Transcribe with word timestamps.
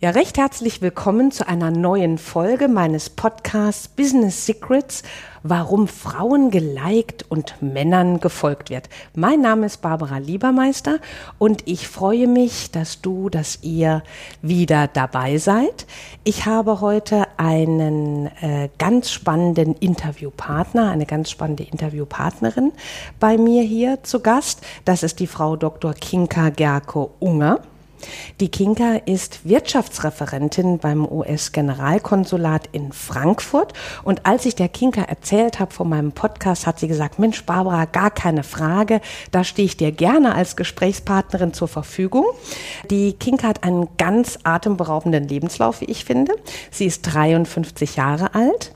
Ja, 0.00 0.10
recht 0.10 0.38
herzlich 0.38 0.80
willkommen 0.80 1.32
zu 1.32 1.48
einer 1.48 1.72
neuen 1.72 2.18
Folge 2.18 2.68
meines 2.68 3.10
Podcasts 3.10 3.88
Business 3.88 4.46
Secrets, 4.46 5.02
warum 5.42 5.88
Frauen 5.88 6.52
geliked 6.52 7.28
und 7.28 7.60
Männern 7.60 8.20
gefolgt 8.20 8.70
wird. 8.70 8.88
Mein 9.16 9.40
Name 9.40 9.66
ist 9.66 9.78
Barbara 9.78 10.18
Liebermeister 10.18 11.00
und 11.38 11.66
ich 11.66 11.88
freue 11.88 12.28
mich, 12.28 12.70
dass 12.70 13.00
du, 13.00 13.28
dass 13.28 13.58
ihr 13.62 14.04
wieder 14.40 14.86
dabei 14.86 15.38
seid. 15.38 15.84
Ich 16.22 16.46
habe 16.46 16.80
heute 16.80 17.26
einen 17.36 18.26
äh, 18.40 18.68
ganz 18.78 19.10
spannenden 19.10 19.74
Interviewpartner, 19.74 20.92
eine 20.92 21.06
ganz 21.06 21.28
spannende 21.28 21.64
Interviewpartnerin 21.64 22.70
bei 23.18 23.36
mir 23.36 23.64
hier 23.64 24.04
zu 24.04 24.20
Gast. 24.20 24.64
Das 24.84 25.02
ist 25.02 25.18
die 25.18 25.26
Frau 25.26 25.56
Dr. 25.56 25.92
Kinka 25.92 26.50
Gerko-Unger. 26.50 27.62
Die 28.40 28.50
Kinka 28.50 29.00
ist 29.04 29.40
Wirtschaftsreferentin 29.44 30.78
beim 30.78 31.04
US-Generalkonsulat 31.04 32.68
in 32.72 32.92
Frankfurt. 32.92 33.72
Und 34.04 34.26
als 34.26 34.46
ich 34.46 34.54
der 34.54 34.68
Kinka 34.68 35.02
erzählt 35.02 35.58
habe 35.60 35.72
von 35.72 35.88
meinem 35.88 36.12
Podcast, 36.12 36.66
hat 36.66 36.78
sie 36.78 36.88
gesagt, 36.88 37.18
Mensch, 37.18 37.44
Barbara, 37.44 37.84
gar 37.84 38.10
keine 38.10 38.42
Frage, 38.42 39.00
da 39.30 39.44
stehe 39.44 39.66
ich 39.66 39.76
dir 39.76 39.92
gerne 39.92 40.34
als 40.34 40.56
Gesprächspartnerin 40.56 41.52
zur 41.52 41.68
Verfügung. 41.68 42.24
Die 42.90 43.12
Kinka 43.14 43.48
hat 43.48 43.64
einen 43.64 43.88
ganz 43.96 44.38
atemberaubenden 44.44 45.26
Lebenslauf, 45.26 45.80
wie 45.80 45.86
ich 45.86 46.04
finde. 46.04 46.34
Sie 46.70 46.86
ist 46.86 47.02
53 47.02 47.96
Jahre 47.96 48.34
alt, 48.34 48.72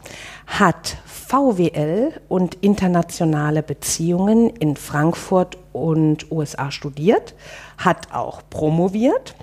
hat 0.46 0.96
VWL 1.32 2.12
und 2.28 2.56
internationale 2.56 3.62
Beziehungen 3.62 4.50
in 4.50 4.76
Frankfurt 4.76 5.56
und 5.72 6.30
USA 6.30 6.70
studiert, 6.70 7.34
hat 7.78 8.12
auch 8.12 8.42
promoviert 8.50 9.34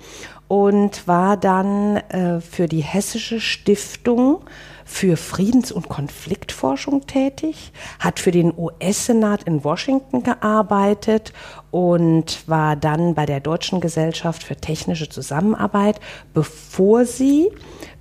und 0.46 1.08
war 1.08 1.36
dann 1.36 1.96
äh, 1.96 2.40
für 2.40 2.68
die 2.68 2.82
Hessische 2.82 3.40
Stiftung 3.40 4.44
für 4.84 5.16
Friedens- 5.16 5.72
und 5.72 5.88
Konfliktforschung 5.88 7.08
tätig, 7.08 7.72
hat 7.98 8.20
für 8.20 8.30
den 8.30 8.56
US-Senat 8.56 9.42
in 9.42 9.64
Washington 9.64 10.22
gearbeitet 10.22 11.32
und 11.72 12.48
war 12.48 12.76
dann 12.76 13.16
bei 13.16 13.26
der 13.26 13.40
Deutschen 13.40 13.80
Gesellschaft 13.80 14.44
für 14.44 14.54
technische 14.54 15.08
Zusammenarbeit, 15.08 15.98
bevor 16.34 17.04
sie 17.04 17.50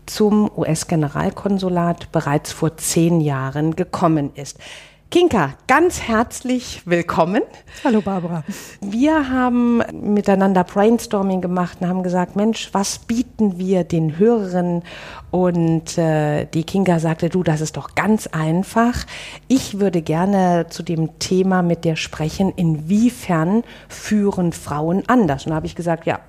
zum 0.10 0.50
US-Generalkonsulat 0.58 2.12
bereits 2.12 2.52
vor 2.52 2.78
zehn 2.78 3.22
Jahren 3.22 3.76
gekommen 3.76 4.32
ist. 4.36 4.58
Kinka, 5.12 5.56
ganz 5.66 6.02
herzlich 6.04 6.84
willkommen. 6.86 7.42
Hallo 7.84 8.00
Barbara. 8.02 8.44
Wir 8.80 9.32
haben 9.32 9.82
miteinander 9.92 10.64
Brainstorming 10.64 11.42
gemacht 11.42 11.80
und 11.82 11.88
haben 11.88 12.04
gesagt, 12.04 12.36
Mensch, 12.36 12.70
was 12.74 13.00
bieten 13.00 13.58
wir 13.58 13.84
den 13.84 14.20
Hörerinnen? 14.20 14.84
Und 15.32 15.98
äh, 15.98 16.46
die 16.46 16.64
Kinga 16.64 17.00
sagte, 17.00 17.30
du, 17.30 17.42
das 17.42 17.60
ist 17.60 17.76
doch 17.76 17.96
ganz 17.96 18.28
einfach. 18.28 19.06
Ich 19.48 19.80
würde 19.80 20.04
gerne 20.04 20.68
zu 20.70 20.84
dem 20.84 21.18
Thema 21.18 21.64
mit 21.64 21.86
dir 21.86 21.96
sprechen, 21.96 22.54
inwiefern 22.56 23.64
führen 23.88 24.54
Frauen 24.54 25.04
anders? 25.08 25.46
Und 25.46 25.52
da 25.52 25.56
habe 25.56 25.66
ich 25.66 25.76
gesagt, 25.76 26.06
ja, 26.06 26.20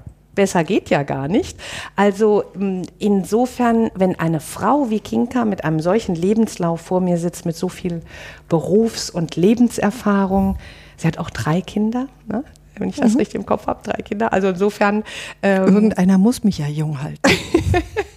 besser 0.41 0.65
geht 0.65 0.89
ja 0.89 1.03
gar 1.03 1.29
nicht. 1.29 1.61
Also 1.97 2.45
mm, 2.55 2.85
insofern, 2.99 3.91
wenn 3.95 4.19
eine 4.19 4.41
Frau 4.41 4.89
wie 4.89 5.01
Kinka 5.01 5.45
mit 5.45 5.65
einem 5.65 5.81
solchen 5.81 6.15
Lebenslauf 6.15 6.81
vor 6.81 7.03
mir 7.03 7.19
sitzt, 7.19 7.45
mit 7.45 7.57
so 7.57 7.69
viel 7.69 8.01
Berufs- 8.49 9.11
und 9.11 9.37
Lebenserfahrung, 9.37 10.57
sie 10.97 11.07
hat 11.07 11.19
auch 11.19 11.29
drei 11.29 11.61
Kinder, 11.61 12.07
ne? 12.27 12.43
wenn 12.77 12.89
ich 12.89 12.97
das 12.97 13.13
mhm. 13.13 13.19
richtig 13.19 13.35
im 13.35 13.45
Kopf 13.45 13.67
habe, 13.67 13.81
drei 13.83 14.01
Kinder. 14.01 14.33
Also 14.33 14.49
insofern. 14.49 15.05
Ähm, 15.43 15.67
Irgendeiner 15.67 16.17
muss 16.17 16.43
mich 16.43 16.57
ja 16.57 16.69
jung 16.69 17.03
halten. 17.03 17.21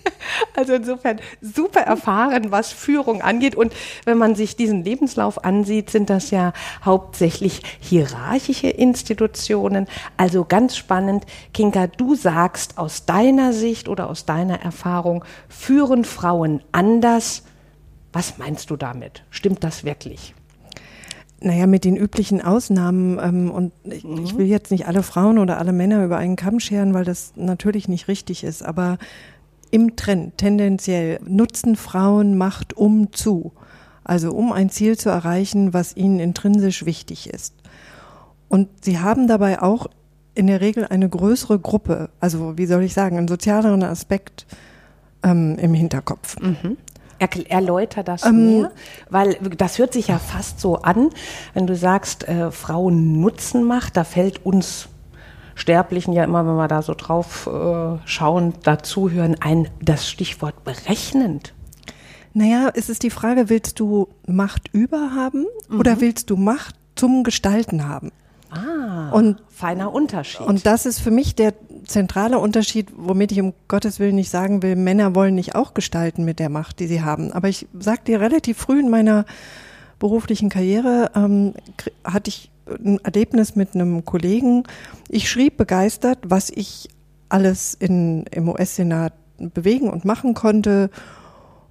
Also 0.56 0.73
insofern 0.73 1.19
super 1.41 1.81
erfahren, 1.81 2.51
was 2.51 2.72
Führung 2.72 3.22
angeht. 3.22 3.56
Und 3.56 3.73
wenn 4.06 4.17
man 4.17 4.35
sich 4.35 4.56
diesen 4.56 4.84
Lebenslauf 4.84 5.44
ansieht, 5.44 5.89
sind 5.89 6.09
das 6.09 6.31
ja 6.31 6.53
hauptsächlich 6.84 7.61
hierarchische 7.79 8.67
Institutionen. 8.67 9.88
Also 10.17 10.45
ganz 10.45 10.78
spannend. 10.78 11.25
Kinka, 11.53 11.88
du 11.88 12.16
sagst 12.16 12.78
aus 12.78 13.06
deiner 13.06 13.53
Sicht 13.53 13.88
oder 13.88 14.09
aus 14.09 14.25
deiner 14.25 14.61
Erfahrung, 14.61 15.25
führen 15.50 16.06
Frauen 16.06 16.61
anders. 16.72 17.44
Was 18.11 18.38
meinst 18.38 18.69
du 18.69 18.75
damit? 18.75 19.23
Stimmt 19.31 19.63
das 19.63 19.84
wirklich? 19.84 20.35
Naja, 21.44 21.67
mit 21.67 21.84
den 21.84 21.97
üblichen 21.97 22.41
Ausnahmen, 22.41 23.19
ähm, 23.22 23.51
und 23.51 23.73
ich, 23.84 24.05
mhm. 24.05 24.23
ich, 24.23 24.38
will 24.38 24.45
jetzt 24.45 24.72
nicht 24.72 24.88
alle 24.88 25.03
Frauen 25.03 25.38
oder 25.40 25.57
alle 25.57 25.73
Männer 25.73 26.05
über 26.05 26.17
einen 26.17 26.38
Kamm 26.38 26.61
scheren, 26.61 26.94
weil 26.94 27.03
das 27.03 27.34
natürlich 27.35 27.90
nicht 27.90 28.07
richtig 28.07 28.45
ist, 28.45 28.63
aber 28.63 28.97
im 29.73 29.95
Trend 29.95 30.38
tendenziell 30.38 31.19
nutzen 31.25 31.75
Frauen 31.75 32.38
Macht 32.38 32.78
um 32.78 33.11
zu, 33.11 33.53
also 34.03 34.31
um 34.31 34.51
ein 34.51 34.69
Ziel 34.69 35.00
zu 35.00 35.09
erreichen, 35.09 35.73
was 35.73 35.97
ihnen 35.97 36.19
intrinsisch 36.19 36.85
wichtig 36.85 37.28
ist. 37.31 37.56
Und 38.50 38.69
sie 38.85 39.00
haben 39.00 39.28
dabei 39.28 39.63
auch 39.63 39.88
in 40.35 40.45
der 40.45 40.61
Regel 40.61 40.85
eine 40.85 41.09
größere 41.09 41.57
Gruppe, 41.57 42.11
also 42.19 42.56
wie 42.56 42.67
soll 42.67 42.84
ich 42.84 42.94
sagen, 42.94 43.17
einen 43.17 43.28
sozialeren 43.28 43.81
Aspekt 43.81 44.45
ähm, 45.23 45.57
im 45.57 45.73
Hinterkopf. 45.73 46.40
Mhm. 46.40 46.78
Erläuter 47.50 48.03
das 48.03 48.25
ähm, 48.25 48.61
mehr, 48.61 48.72
weil 49.09 49.35
das 49.57 49.79
hört 49.79 49.94
sich 49.94 50.09
ja 50.09 50.19
fast 50.19 50.59
so 50.59 50.81
an, 50.81 51.09
wenn 51.53 51.66
du 51.66 51.75
sagst, 51.75 52.28
äh, 52.28 52.51
Frauen 52.51 53.22
nutzen 53.22 53.63
Macht, 53.63 53.97
da 53.97 54.03
fällt 54.03 54.45
uns 54.45 54.90
Sterblichen 55.56 56.14
ja 56.14 56.24
immer, 56.24 56.46
wenn 56.46 56.56
wir 56.56 56.68
da 56.68 56.81
so 56.81 56.94
drauf 56.94 57.47
äh, 57.47 57.97
schauen, 58.06 58.53
dazuhören, 58.64 59.36
ein 59.40 59.69
das 59.81 60.09
Stichwort 60.09 60.64
berechnend. 60.64 61.53
Naja, 62.34 62.72
es 62.74 62.90
ist 62.90 63.03
die 63.03 63.12
Frage, 63.12 63.50
willst 63.50 63.80
du 63.80 64.08
Macht 64.25 64.74
überhaben 64.74 65.46
mhm. 65.69 65.80
oder 65.80 66.02
willst 66.02 66.30
du 66.30 66.36
Macht 66.36 66.75
zum 66.96 67.24
Gestalten 67.24 67.88
haben? 67.88 68.12
Ah, 68.50 69.09
und 69.12 69.41
feiner 69.50 69.91
Unterschied. 69.91 70.46
Und 70.46 70.66
das 70.66 70.86
ist 70.86 71.00
für 71.00 71.12
mich 71.12 71.36
der 71.36 71.53
zentrale 71.85 72.40
Unterschied, 72.40 72.90
womit 72.96 73.31
ich 73.31 73.41
um 73.41 73.53
Gottes 73.68 74.00
Willen 74.00 74.16
nicht 74.16 74.30
sagen 74.30 74.62
will, 74.62 74.75
Männer 74.75 75.16
wollen 75.16 75.35
nicht 75.35 75.56
auch 75.56 75.74
gestalten 75.74 76.24
mit 76.24 76.40
der 76.40 76.50
Macht, 76.50 76.80
die 76.80 76.88
sie 76.88 77.02
haben. 77.02 77.31
Aber 77.34 77.50
ich 77.50 77.68
sagte 77.80 78.12
dir 78.12 78.22
relativ 78.22 78.58
früh 78.58 78.80
in 78.80 78.90
meiner 78.90 79.25
beruflichen 80.00 80.50
Karriere, 80.50 81.12
ähm, 81.16 81.53
hatte 82.03 82.30
ich 82.30 82.52
ein 82.68 83.00
Erlebnis 83.03 83.56
mit 83.56 83.75
einem 83.75 84.06
Kollegen. 84.06 84.63
Ich 85.09 85.29
schrieb 85.29 85.57
begeistert, 85.57 86.19
was 86.24 86.50
ich 86.50 86.90
alles 87.29 87.74
in, 87.74 88.25
im 88.31 88.50
US-Senat 88.50 89.13
bewegen 89.38 89.90
und 89.90 90.06
machen 90.06 90.34
konnte. 90.34 90.90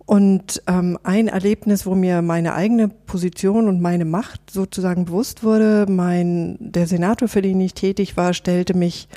Und 0.04 0.62
ähm, 0.66 0.98
ein 1.04 1.28
Erlebnis, 1.28 1.86
wo 1.86 1.94
mir 1.94 2.22
meine 2.22 2.54
eigene 2.54 2.88
Position 2.88 3.68
und 3.68 3.80
meine 3.80 4.04
Macht 4.04 4.50
sozusagen 4.50 5.04
bewusst 5.04 5.44
wurde, 5.44 5.86
mein, 5.88 6.56
der 6.58 6.86
Senator, 6.86 7.28
für 7.28 7.40
den 7.40 7.60
ich 7.60 7.74
tätig 7.74 8.16
war, 8.16 8.34
stellte 8.34 8.74
mich 8.74 9.08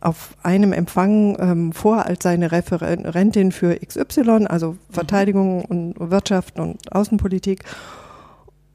auf 0.00 0.34
einem 0.42 0.72
Empfang 0.72 1.36
ähm, 1.38 1.72
vor 1.72 2.06
als 2.06 2.22
seine 2.22 2.52
Referentin 2.52 3.52
für 3.52 3.76
XY, 3.76 4.46
also 4.48 4.76
Verteidigung 4.88 5.64
und 5.66 5.94
Wirtschaft 5.98 6.58
und 6.58 6.90
Außenpolitik. 6.90 7.64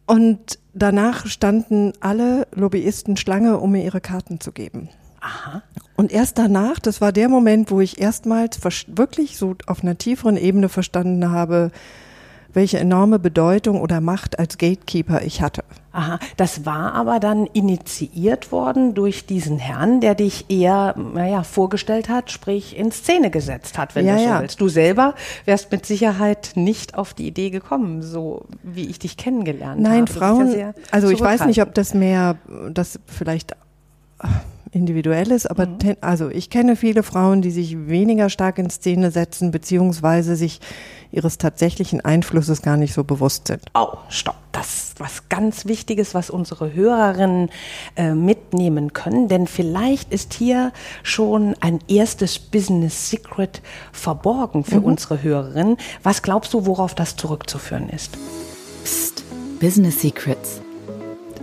Und 0.05 0.59
danach 0.74 1.25
standen 1.27 1.94
alle 2.00 2.47
Lobbyisten 2.53 3.18
Schlange, 3.18 3.57
um 3.57 3.71
mir 3.71 3.83
ihre 3.83 4.01
Karten 4.01 4.39
zu 4.39 4.51
geben. 4.51 4.89
Aha. 5.19 5.63
Und 5.95 6.12
erst 6.12 6.38
danach, 6.38 6.80
das 6.80 7.01
war 7.01 7.12
der 7.12 7.30
Moment, 7.30 7.71
wo 7.71 7.81
ich 7.81 8.00
erstmals 8.00 8.59
wirklich 8.88 9.38
so 9.38 9.56
auf 9.65 9.81
einer 9.81 9.97
tieferen 9.97 10.38
Ebene 10.38 10.69
verstanden 10.69 11.31
habe, 11.31 11.71
welche 12.56 12.80
enorme 12.80 13.19
Bedeutung 13.19 13.81
oder 13.81 14.02
Macht 14.02 14.40
als 14.40 14.57
Gatekeeper 14.57 15.22
ich 15.22 15.42
hatte. 15.42 15.63
Aha, 15.92 16.19
das 16.36 16.66
war 16.66 16.94
aber 16.94 17.22
dann 17.22 17.46
initiiert 17.46 18.52
worden 18.52 18.96
durch 18.96 19.25
diesen 19.25 19.60
Herrn, 19.60 20.02
der 20.02 20.13
dich 20.13 20.50
eher, 20.50 20.94
naja, 20.98 21.44
vorgestellt 21.44 22.10
hat, 22.10 22.31
sprich 22.31 22.78
in 22.78 22.92
Szene 22.92 23.30
gesetzt 23.30 23.78
hat, 23.78 23.96
wenn 23.96 24.06
ja, 24.06 24.16
du 24.16 24.19
so 24.19 24.25
ja. 24.25 24.42
willst. 24.42 24.62
Du 24.62 24.68
selber 24.68 25.16
wärst 25.46 25.72
mit 25.72 25.86
Sicherheit 25.86 26.52
nicht 26.56 26.98
auf 26.98 27.13
die 27.13 27.28
Idee 27.28 27.50
gekommen, 27.50 28.02
so 28.02 28.46
wie 28.62 28.90
ich 28.90 29.00
dich 29.00 29.16
kennengelernt 29.16 29.81
Nein, 29.81 29.92
habe. 29.92 29.98
Nein, 30.00 30.07
Frauen, 30.07 30.60
ja 30.60 30.74
also 30.92 31.10
ich 31.10 31.22
weiß 31.22 31.46
nicht, 31.46 31.62
ob 31.62 31.74
das 31.74 31.94
mehr, 31.94 32.36
das 32.74 33.00
vielleicht 33.06 33.56
individuell 34.75 35.31
ist, 35.31 35.50
aber 35.50 35.66
Mhm. 35.66 35.80
ten, 35.80 35.98
also 36.01 36.30
ich 36.30 36.50
kenne 36.50 36.75
viele 36.75 37.01
Frauen, 37.01 37.42
die 37.42 37.51
sich 37.51 37.88
weniger 37.88 38.30
stark 38.30 38.57
in 38.60 38.69
Szene 38.69 39.10
setzen, 39.10 39.51
beziehungsweise 39.51 40.36
sich 40.36 40.60
ihres 41.12 41.38
tatsächlichen 41.38 42.01
Einflusses 42.01 42.62
gar 42.62 42.75
nicht 42.75 42.94
so 42.94 43.04
bewusst 43.06 43.48
sind. 43.48 43.62
Oh, 43.74 43.94
stopp. 44.10 44.36
Das 44.51 44.74
ist 44.74 45.00
was 45.01 45.27
ganz 45.27 45.66
Wichtiges, 45.66 46.13
was 46.13 46.30
unsere 46.30 46.74
Hörerinnen 46.74 47.50
äh, 47.98 48.13
mitnehmen 48.13 48.94
können. 48.94 49.27
Denn 49.27 49.48
vielleicht 49.48 50.13
ist 50.13 50.33
hier 50.33 50.72
schon 51.04 51.56
ein 51.60 51.80
erstes 51.89 52.39
Business 52.39 53.10
Secret 53.10 53.62
verborgen 53.92 54.63
für 54.63 54.80
unsere 54.80 55.21
Hörerinnen. 55.21 55.75
Was 56.04 56.21
glaubst 56.21 56.54
du, 56.54 56.66
worauf 56.66 56.95
das 56.95 57.18
zurückzuführen 57.18 57.89
ist? 57.89 58.18
Psst, 58.86 59.24
Business 59.60 60.00
Secrets. 60.01 60.62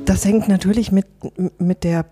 Das 0.06 0.25
hängt 0.25 0.49
natürlich 0.49 0.90
mit, 0.90 1.06
mit 1.58 1.85
der 1.85 2.06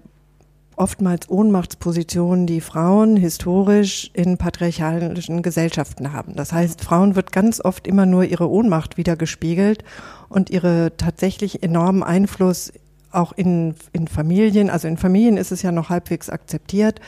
oftmals 0.81 1.29
Ohnmachtsposition, 1.29 2.47
die 2.47 2.63
Frauen 2.63 3.17
historisch 3.17 4.11
in 4.15 4.39
patriarchalischen 4.39 5.43
Gesellschaften 5.43 6.15
haben. 6.15 6.35
Das 6.35 6.53
heißt, 6.55 6.83
Frauen 6.83 7.17
wird 7.17 7.33
ganz 7.33 7.61
oft 7.61 7.87
immer 7.87 8.07
nur 8.07 8.25
ihre 8.25 8.49
Ohnmacht 8.49 8.97
wiedergespiegelt 8.97 9.85
und 10.31 10.49
ihre 10.49 10.97
tatsächlich 10.97 11.63
enormen 11.63 12.03
Einfluss 12.03 12.73
auch 13.13 13.33
in, 13.33 13.75
in 13.93 14.09
Familien, 14.09 14.71
also 14.71 14.89
in 14.89 14.97
Familien 14.97 15.37
ist 15.37 15.53
es 15.53 15.61
ja 15.61 15.71
noch 15.71 15.91
halbwegs 15.91 16.31
akzeptiert, 16.31 17.01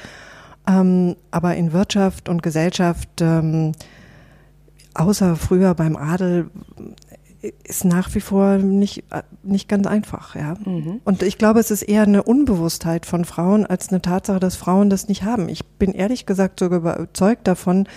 ähm, 0.68 1.16
aber 1.30 1.56
in 1.56 1.72
Wirtschaft 1.72 2.28
und 2.28 2.42
Gesellschaft, 2.42 3.22
ähm, 3.22 3.72
außer 4.92 5.34
früher 5.36 5.74
beim 5.74 5.96
Adel, 5.96 6.50
ist 7.64 7.84
nach 7.84 8.14
wie 8.14 8.20
vor 8.20 8.58
nicht, 8.58 9.04
nicht 9.42 9.68
ganz 9.68 9.86
einfach, 9.86 10.36
ja. 10.36 10.54
Und 11.04 11.22
ich 11.22 11.38
glaube, 11.38 11.60
es 11.60 11.70
ist 11.70 11.82
eher 11.82 12.02
eine 12.02 12.22
Unbewusstheit 12.22 13.04
von 13.04 13.24
Frauen 13.24 13.66
als 13.66 13.88
eine 13.88 14.00
Tatsache, 14.00 14.40
dass 14.40 14.56
Frauen 14.56 14.90
das 14.90 15.08
nicht 15.08 15.24
haben. 15.24 15.48
Ich 15.48 15.64
bin 15.64 15.92
ehrlich 15.92 16.24
gesagt 16.26 16.60
sogar 16.60 16.78
überzeugt 16.78 17.48
davon, 17.48 17.88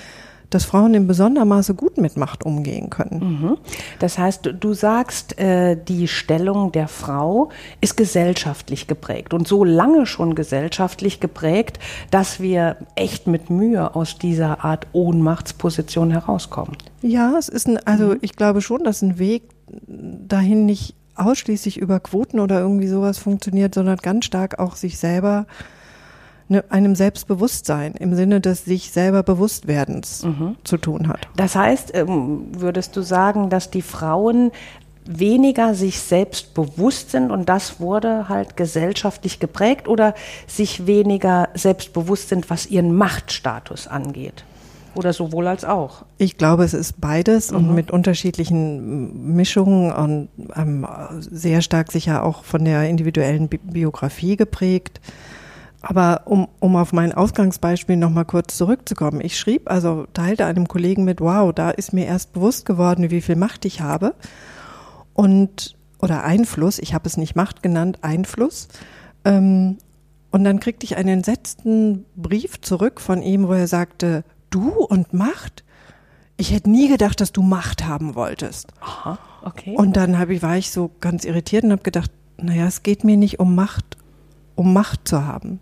dass 0.55 0.63
Frauen 0.65 0.93
in 0.93 1.05
besonderem 1.05 1.49
Maße 1.49 1.73
gut 1.75 1.97
mit 1.97 2.15
Macht 2.15 2.45
umgehen 2.45 2.89
können. 2.89 3.39
Mhm. 3.41 3.57
Das 3.99 4.17
heißt, 4.17 4.53
du- 4.59 4.73
sagst, 4.73 5.37
äh, 5.39 5.75
die 5.75 6.07
Stellung 6.07 6.71
der 6.71 6.87
Frau 6.87 7.49
ist 7.81 7.95
gesellschaftlich 7.97 8.87
geprägt 8.87 9.33
und 9.33 9.47
so 9.47 9.63
lange 9.63 10.05
schon 10.05 10.33
gesellschaftlich 10.35 11.19
geprägt, 11.19 11.79
dass 12.11 12.39
wir 12.39 12.77
echt 12.95 13.27
mit 13.27 13.49
Mühe 13.49 13.95
aus 13.95 14.17
dieser 14.17 14.63
Art 14.65 14.87
Ohnmachtsposition 14.93 16.11
herauskommen. 16.11 16.77
Ja, 17.01 17.35
es 17.37 17.49
ist 17.49 17.67
ein, 17.67 17.79
also 17.85 18.15
ich 18.21 18.35
glaube 18.35 18.61
schon, 18.61 18.83
dass 18.83 19.01
ein 19.01 19.19
Weg 19.19 19.43
dahin 19.77 20.65
nicht 20.65 20.95
ausschließlich 21.15 21.77
über 21.77 21.99
Quoten 21.99 22.39
oder 22.39 22.59
irgendwie 22.59 22.87
sowas 22.87 23.17
funktioniert, 23.17 23.75
sondern 23.75 23.97
ganz 23.97 24.25
stark 24.25 24.59
auch 24.59 24.75
sich 24.75 24.97
selber 24.97 25.47
einem 26.69 26.95
Selbstbewusstsein 26.95 27.93
im 27.93 28.15
Sinne 28.15 28.41
des 28.41 28.65
sich 28.65 28.91
selber 28.91 29.23
Bewusstwerdens 29.23 30.25
zu 30.63 30.77
tun 30.77 31.07
hat. 31.07 31.27
Das 31.35 31.55
heißt, 31.55 31.95
ähm, 31.95 32.47
würdest 32.57 32.95
du 32.95 33.01
sagen, 33.01 33.49
dass 33.49 33.71
die 33.71 33.81
Frauen 33.81 34.51
weniger 35.07 35.75
sich 35.75 35.99
selbst 35.99 36.53
bewusst 36.53 37.11
sind 37.11 37.31
und 37.31 37.47
das 37.47 37.79
wurde 37.79 38.27
halt 38.27 38.57
gesellschaftlich 38.57 39.39
geprägt 39.39 39.87
oder 39.87 40.15
sich 40.47 40.87
weniger 40.87 41.49
selbstbewusst 41.53 42.29
sind, 42.29 42.49
was 42.49 42.67
ihren 42.67 42.95
Machtstatus 42.95 43.87
angeht? 43.87 44.43
Oder 44.95 45.11
sowohl 45.11 45.47
als 45.47 45.65
auch? 45.65 46.05
Ich 46.17 46.37
glaube, 46.37 46.63
es 46.63 46.73
ist 46.73 47.01
beides 47.01 47.51
und 47.51 47.75
mit 47.75 47.91
unterschiedlichen 47.91 49.35
Mischungen 49.35 49.91
und 49.91 50.29
ähm, 50.55 50.87
sehr 51.19 51.61
stark 51.61 51.91
sicher 51.91 52.23
auch 52.23 52.45
von 52.45 52.63
der 52.63 52.87
individuellen 52.87 53.49
Bi 53.49 53.57
Biografie 53.57 54.37
geprägt. 54.37 55.01
Aber 55.87 56.23
um, 56.25 56.47
um 56.59 56.75
auf 56.77 56.93
mein 56.93 57.13
Ausgangsbeispiel 57.13 57.95
nochmal 57.95 58.25
kurz 58.25 58.57
zurückzukommen. 58.57 59.21
Ich 59.21 59.37
schrieb, 59.37 59.69
also 59.69 60.07
teilte 60.13 60.45
einem 60.45 60.67
Kollegen 60.67 61.03
mit, 61.03 61.21
wow, 61.21 61.53
da 61.53 61.69
ist 61.69 61.93
mir 61.93 62.07
erst 62.07 62.33
bewusst 62.33 62.65
geworden, 62.65 63.11
wie 63.11 63.21
viel 63.21 63.35
Macht 63.35 63.65
ich 63.65 63.81
habe. 63.81 64.15
Und, 65.13 65.77
oder 65.99 66.23
Einfluss, 66.23 66.79
ich 66.79 66.95
habe 66.95 67.07
es 67.07 67.17
nicht 67.17 67.35
Macht 67.35 67.61
genannt, 67.61 67.99
Einfluss. 68.01 68.67
Ähm, 69.25 69.77
und 70.31 70.43
dann 70.43 70.59
kriegte 70.59 70.85
ich 70.85 70.97
einen 70.97 71.19
entsetzten 71.19 72.03
Brief 72.15 72.61
zurück 72.61 72.99
von 72.99 73.21
ihm, 73.21 73.47
wo 73.47 73.53
er 73.53 73.67
sagte, 73.67 74.23
du 74.49 74.69
und 74.69 75.13
Macht? 75.13 75.63
Ich 76.35 76.51
hätte 76.51 76.67
nie 76.67 76.89
gedacht, 76.89 77.21
dass 77.21 77.31
du 77.31 77.43
Macht 77.43 77.85
haben 77.85 78.15
wolltest. 78.15 78.73
Aha, 78.81 79.19
okay. 79.43 79.75
Und 79.77 79.95
dann 79.97 80.17
hab 80.17 80.31
ich, 80.31 80.41
war 80.41 80.57
ich 80.57 80.71
so 80.71 80.89
ganz 80.99 81.25
irritiert 81.25 81.63
und 81.63 81.73
habe 81.73 81.83
gedacht, 81.83 82.09
naja, 82.41 82.65
es 82.65 82.81
geht 82.81 83.03
mir 83.03 83.17
nicht 83.17 83.39
um 83.39 83.53
Macht, 83.53 83.97
um 84.55 84.73
Macht 84.73 85.07
zu 85.07 85.23
haben. 85.27 85.59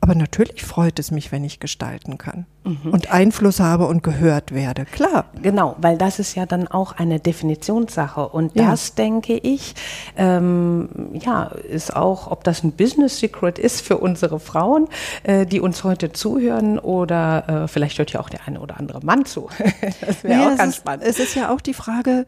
Aber 0.00 0.14
natürlich 0.14 0.64
freut 0.64 0.98
es 0.98 1.10
mich, 1.10 1.32
wenn 1.32 1.42
ich 1.42 1.58
gestalten 1.58 2.16
kann 2.18 2.46
und 2.84 3.12
Einfluss 3.12 3.60
habe 3.60 3.86
und 3.86 4.02
gehört 4.02 4.52
werde. 4.52 4.84
Klar. 4.84 5.24
Genau, 5.40 5.76
weil 5.80 5.96
das 5.96 6.18
ist 6.18 6.34
ja 6.34 6.46
dann 6.46 6.68
auch 6.68 6.92
eine 6.92 7.18
Definitionssache. 7.20 8.28
Und 8.28 8.54
Ja. 8.56 8.70
das, 8.70 8.94
denke 8.94 9.34
ich, 9.34 9.74
ähm, 10.16 10.88
ja, 11.14 11.44
ist 11.44 11.94
auch, 11.96 12.30
ob 12.30 12.44
das 12.44 12.62
ein 12.62 12.72
Business 12.72 13.18
Secret 13.18 13.58
ist 13.58 13.80
für 13.82 13.98
unsere 13.98 14.38
Frauen, 14.38 14.88
äh, 15.22 15.46
die 15.46 15.60
uns 15.60 15.82
heute 15.84 16.12
zuhören, 16.12 16.78
oder 16.78 17.64
äh, 17.64 17.68
vielleicht 17.68 17.98
hört 17.98 18.12
ja 18.12 18.20
auch 18.20 18.28
der 18.28 18.40
eine 18.46 18.60
oder 18.60 18.78
andere 18.78 19.00
Mann 19.04 19.24
zu. 19.24 19.48
das 20.00 20.22
wäre 20.24 20.36
Naja, 20.38 20.52
auch 20.52 20.58
ganz 20.58 20.74
ist, 20.74 20.80
spannend. 20.80 21.04
Es 21.04 21.18
ist 21.18 21.34
ja 21.34 21.52
auch 21.54 21.60
die 21.60 21.74
Frage, 21.74 22.26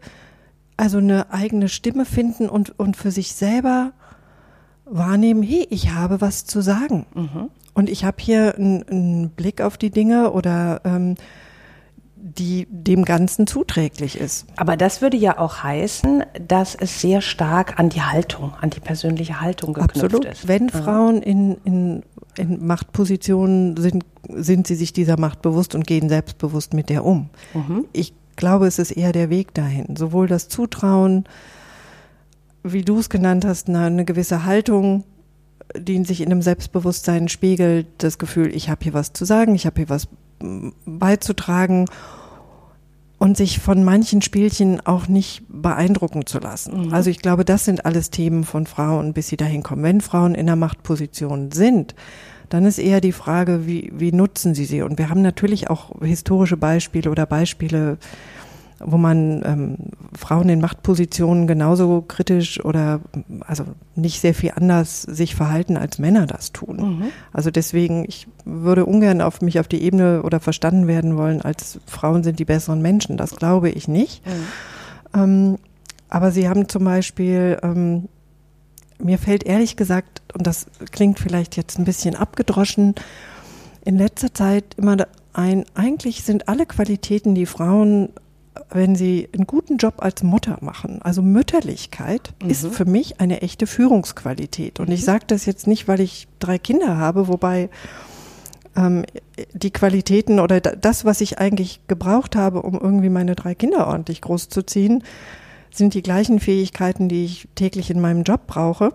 also 0.76 0.98
eine 0.98 1.32
eigene 1.32 1.68
Stimme 1.68 2.04
finden 2.04 2.48
und, 2.48 2.78
und 2.78 2.96
für 2.96 3.10
sich 3.10 3.34
selber 3.34 3.92
wahrnehmen, 4.90 5.43
hey, 5.43 5.67
ich 5.70 5.90
habe 5.93 6.20
was 6.20 6.44
zu 6.44 6.61
sagen. 6.61 7.06
Mhm. 7.14 7.50
Und 7.75 7.88
ich 7.88 8.05
habe 8.05 8.17
hier 8.20 8.56
einen, 8.56 9.31
Blick 9.31 9.61
auf 9.61 9.76
die 9.76 9.90
Dinge 9.90 10.32
oder 10.32 10.81
ähm, 10.85 11.14
die 12.17 12.67
dem 12.70 13.05
Ganzen 13.05 13.46
zuträglich 13.46 14.19
ist. 14.19 14.46
Aber 14.56 14.76
das 14.76 15.00
würde 15.00 15.17
ja 15.17 15.38
auch 15.38 15.62
heißen, 15.62 16.25
dass 16.46 16.75
es 16.75 17.00
sehr 17.00 17.20
stark 17.20 17.79
an 17.79 17.88
die 17.88 18.02
Haltung, 18.02 18.52
an 18.61 18.70
die 18.70 18.81
persönliche 18.81 19.40
Haltung 19.40 19.75
geknüpft 19.75 20.05
Absolut. 20.05 20.25
ist. 20.25 20.49
Wenn 20.49 20.69
Frauen 20.69 21.23
in, 21.23 21.56
in, 21.64 22.02
in 22.37 22.67
Machtpositionen 22.67 23.76
sind, 23.76 24.05
sind 24.29 24.67
sie 24.67 24.75
sich 24.75 24.93
dieser 24.93 25.19
Macht 25.19 25.43
bewusst 25.43 25.76
und 25.76 25.87
gehen 25.87 26.08
selbstbewusst 26.08 26.75
mit 26.75 26.88
der 26.88 27.05
um. 27.05 27.31
Ich 27.93 28.12
glaube, 28.35 28.67
es 28.67 28.79
ist 28.79 28.90
eher 28.90 29.12
der 29.12 29.31
Weg 29.31 29.55
dahin. 29.55 29.94
Sowohl 29.96 30.26
das 30.26 30.49
Zutrauen, 30.49 31.25
wie 32.72 32.82
du 32.82 32.98
es 32.98 33.08
genannt 33.08 33.44
hast, 33.44 33.68
eine, 33.68 33.86
eine 33.86 34.04
gewisse 34.04 34.44
Haltung, 34.44 35.04
die 35.76 36.02
sich 36.04 36.20
in 36.20 36.30
einem 36.30 36.42
Selbstbewusstsein 36.42 37.28
spiegelt, 37.28 37.86
das 37.98 38.18
Gefühl, 38.18 38.54
ich 38.54 38.70
habe 38.70 38.82
hier 38.82 38.94
was 38.94 39.12
zu 39.12 39.24
sagen, 39.24 39.54
ich 39.54 39.66
habe 39.66 39.76
hier 39.76 39.88
was 39.88 40.08
mm, 40.40 40.70
beizutragen 40.86 41.86
und 43.18 43.36
sich 43.36 43.58
von 43.58 43.84
manchen 43.84 44.22
Spielchen 44.22 44.80
auch 44.86 45.08
nicht 45.08 45.42
beeindrucken 45.48 46.24
zu 46.26 46.38
lassen. 46.38 46.92
Also 46.92 47.10
ich 47.10 47.18
glaube, 47.18 47.44
das 47.44 47.64
sind 47.64 47.84
alles 47.84 48.10
Themen 48.10 48.44
von 48.44 48.66
Frauen, 48.66 49.12
bis 49.12 49.28
sie 49.28 49.37
dahin 49.37 49.62
kommen. 49.62 49.82
Wenn 49.82 50.00
Frauen 50.00 50.34
in 50.34 50.46
der 50.46 50.56
Machtposition 50.56 51.50
sind, 51.50 51.96
dann 52.48 52.64
ist 52.64 52.78
eher 52.78 53.00
die 53.00 53.12
Frage, 53.12 53.66
wie, 53.66 53.92
wie 53.94 54.12
nutzen 54.12 54.54
sie 54.54 54.64
sie? 54.64 54.82
Und 54.82 54.98
wir 54.98 55.10
haben 55.10 55.20
natürlich 55.20 55.68
auch 55.68 56.00
historische 56.00 56.56
Beispiele 56.56 57.10
oder 57.10 57.26
Beispiele, 57.26 57.98
wo 58.80 58.97
man 58.97 59.42
ähm, 59.44 59.76
Frauen 60.16 60.49
in 60.49 60.61
Machtpositionen 60.61 61.47
genauso 61.47 62.02
kritisch 62.02 62.64
oder 62.64 63.00
also 63.40 63.64
nicht 63.94 64.20
sehr 64.20 64.35
viel 64.35 64.52
anders 64.54 65.02
sich 65.02 65.35
verhalten, 65.35 65.76
als 65.76 65.99
Männer 65.99 66.26
das 66.26 66.52
tun. 66.52 66.78
Also 67.32 67.50
deswegen, 67.50 68.04
ich 68.06 68.28
würde 68.44 68.87
ungern 68.87 69.20
auf 69.20 69.40
mich 69.40 69.58
auf 69.58 69.68
die 69.68 69.82
Ebene 69.82 70.23
oder 70.23 70.40
verstanden 70.40 70.87
werden 70.87 71.16
wollen, 71.16 71.42
als 71.42 71.80
Frauen 71.87 72.23
sind 72.23 72.38
die 72.38 72.44
besseren 72.44 72.80
Menschen. 72.80 73.16
Das 73.16 73.37
glaube 73.37 73.70
ich 73.70 73.88
nicht. 73.88 74.23
Ähm, 75.14 75.58
aber 76.08 76.30
sie 76.30 76.49
haben 76.49 76.68
zum 76.68 76.85
Beispiel, 76.85 77.58
ähm, 77.62 78.08
mir 78.99 79.18
fällt 79.18 79.44
ehrlich 79.44 79.76
gesagt, 79.76 80.23
und 80.35 80.47
das 80.47 80.66
klingt 80.92 81.18
vielleicht 81.18 81.56
jetzt 81.56 81.78
ein 81.78 81.85
bisschen 81.85 82.14
abgedroschen, 82.14 82.94
in 83.85 83.97
letzter 83.97 84.32
Zeit 84.35 84.64
immer 84.76 84.97
ein, 85.32 85.64
eigentlich 85.75 86.25
sind 86.25 86.49
alle 86.49 86.66
Qualitäten, 86.66 87.35
die 87.35 87.47
Frauen, 87.47 88.11
wenn 88.70 88.94
sie 88.94 89.28
einen 89.32 89.46
guten 89.46 89.76
Job 89.76 89.94
als 89.98 90.22
Mutter 90.22 90.58
machen, 90.60 91.00
also 91.02 91.22
Mütterlichkeit, 91.22 92.32
ist 92.46 92.66
für 92.68 92.84
mich 92.84 93.20
eine 93.20 93.42
echte 93.42 93.66
Führungsqualität. 93.66 94.80
Und 94.80 94.90
ich 94.90 95.04
sage 95.04 95.24
das 95.26 95.46
jetzt 95.46 95.66
nicht, 95.66 95.88
weil 95.88 96.00
ich 96.00 96.28
drei 96.38 96.58
Kinder 96.58 96.96
habe, 96.96 97.28
wobei 97.28 97.70
ähm, 98.76 99.04
die 99.54 99.70
Qualitäten 99.70 100.40
oder 100.40 100.60
da- 100.60 100.76
das, 100.76 101.04
was 101.04 101.20
ich 101.20 101.38
eigentlich 101.38 101.80
gebraucht 101.88 102.36
habe, 102.36 102.62
um 102.62 102.74
irgendwie 102.74 103.08
meine 103.08 103.34
drei 103.34 103.54
Kinder 103.54 103.86
ordentlich 103.86 104.20
großzuziehen, 104.20 105.02
sind 105.70 105.94
die 105.94 106.02
gleichen 106.02 106.40
Fähigkeiten, 106.40 107.08
die 107.08 107.24
ich 107.24 107.48
täglich 107.54 107.90
in 107.90 108.00
meinem 108.00 108.22
Job 108.22 108.46
brauche. 108.46 108.92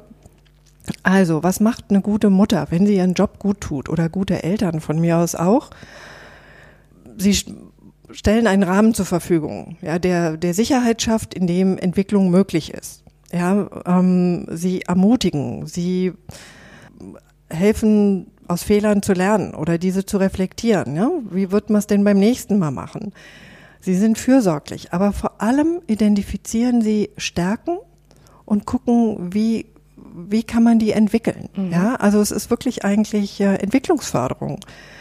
Also, 1.02 1.44
was 1.44 1.60
macht 1.60 1.86
eine 1.90 2.02
gute 2.02 2.30
Mutter, 2.30 2.68
wenn 2.70 2.86
sie 2.86 2.98
ihren 2.98 3.14
Job 3.14 3.40
gut 3.40 3.62
tut 3.62 3.90
oder 3.90 4.10
gute 4.10 4.44
Eltern 4.44 4.82
von 4.82 5.00
mir 5.00 5.18
aus 5.18 5.34
auch? 5.36 5.70
Sie 7.18 7.38
stellen 8.12 8.48
einen 8.48 8.64
Rahmen 8.64 8.94
zur 8.94 9.06
Verfügung, 9.06 9.78
ja, 9.82 10.00
der, 10.00 10.38
der 10.38 10.54
Sicherheit 10.54 11.02
schafft, 11.02 11.34
in 11.34 11.48
dem 11.48 11.78
Entwicklung 11.78 12.30
möglich 12.30 12.74
ist. 12.74 13.04
Ja, 13.32 13.68
ähm, 13.86 14.46
sie 14.52 14.84
ermutigen, 14.84 15.66
sie 15.66 16.14
helfen 17.50 18.28
aus 18.48 18.64
Fehlern 18.64 19.02
zu 19.02 19.14
lernen 19.14 19.56
oder 19.56 19.78
diese 19.78 20.06
zu 20.06 20.18
reflektieren. 20.18 20.96
Ja? 20.96 21.10
Wie 21.32 21.52
wird 21.52 21.70
man 21.70 21.80
es 21.80 21.88
denn 21.88 22.04
beim 22.04 22.20
nächsten 22.20 22.60
Mal 22.60 22.72
machen? 22.72 23.14
Sie 23.80 23.96
sind 23.96 24.18
fürsorglich, 24.18 24.94
aber 24.94 25.12
vor 25.12 25.42
allem 25.42 25.82
identifizieren 25.88 26.82
sie 26.82 27.10
Stärken 27.18 27.78
und 28.46 28.66
gucken, 28.66 29.34
wie 29.34 29.66
wie 30.16 30.44
kann 30.44 30.64
man 30.64 30.80
die 30.80 30.92
entwickeln? 30.92 31.50
Mhm. 31.56 31.72
Ja, 31.72 31.96
also 31.96 32.20
es 32.22 32.32
ist 32.32 32.50
wirklich 32.50 32.86
eigentlich 32.86 33.40
äh, 33.40 33.56
Entwicklungsförderung. 33.56 34.60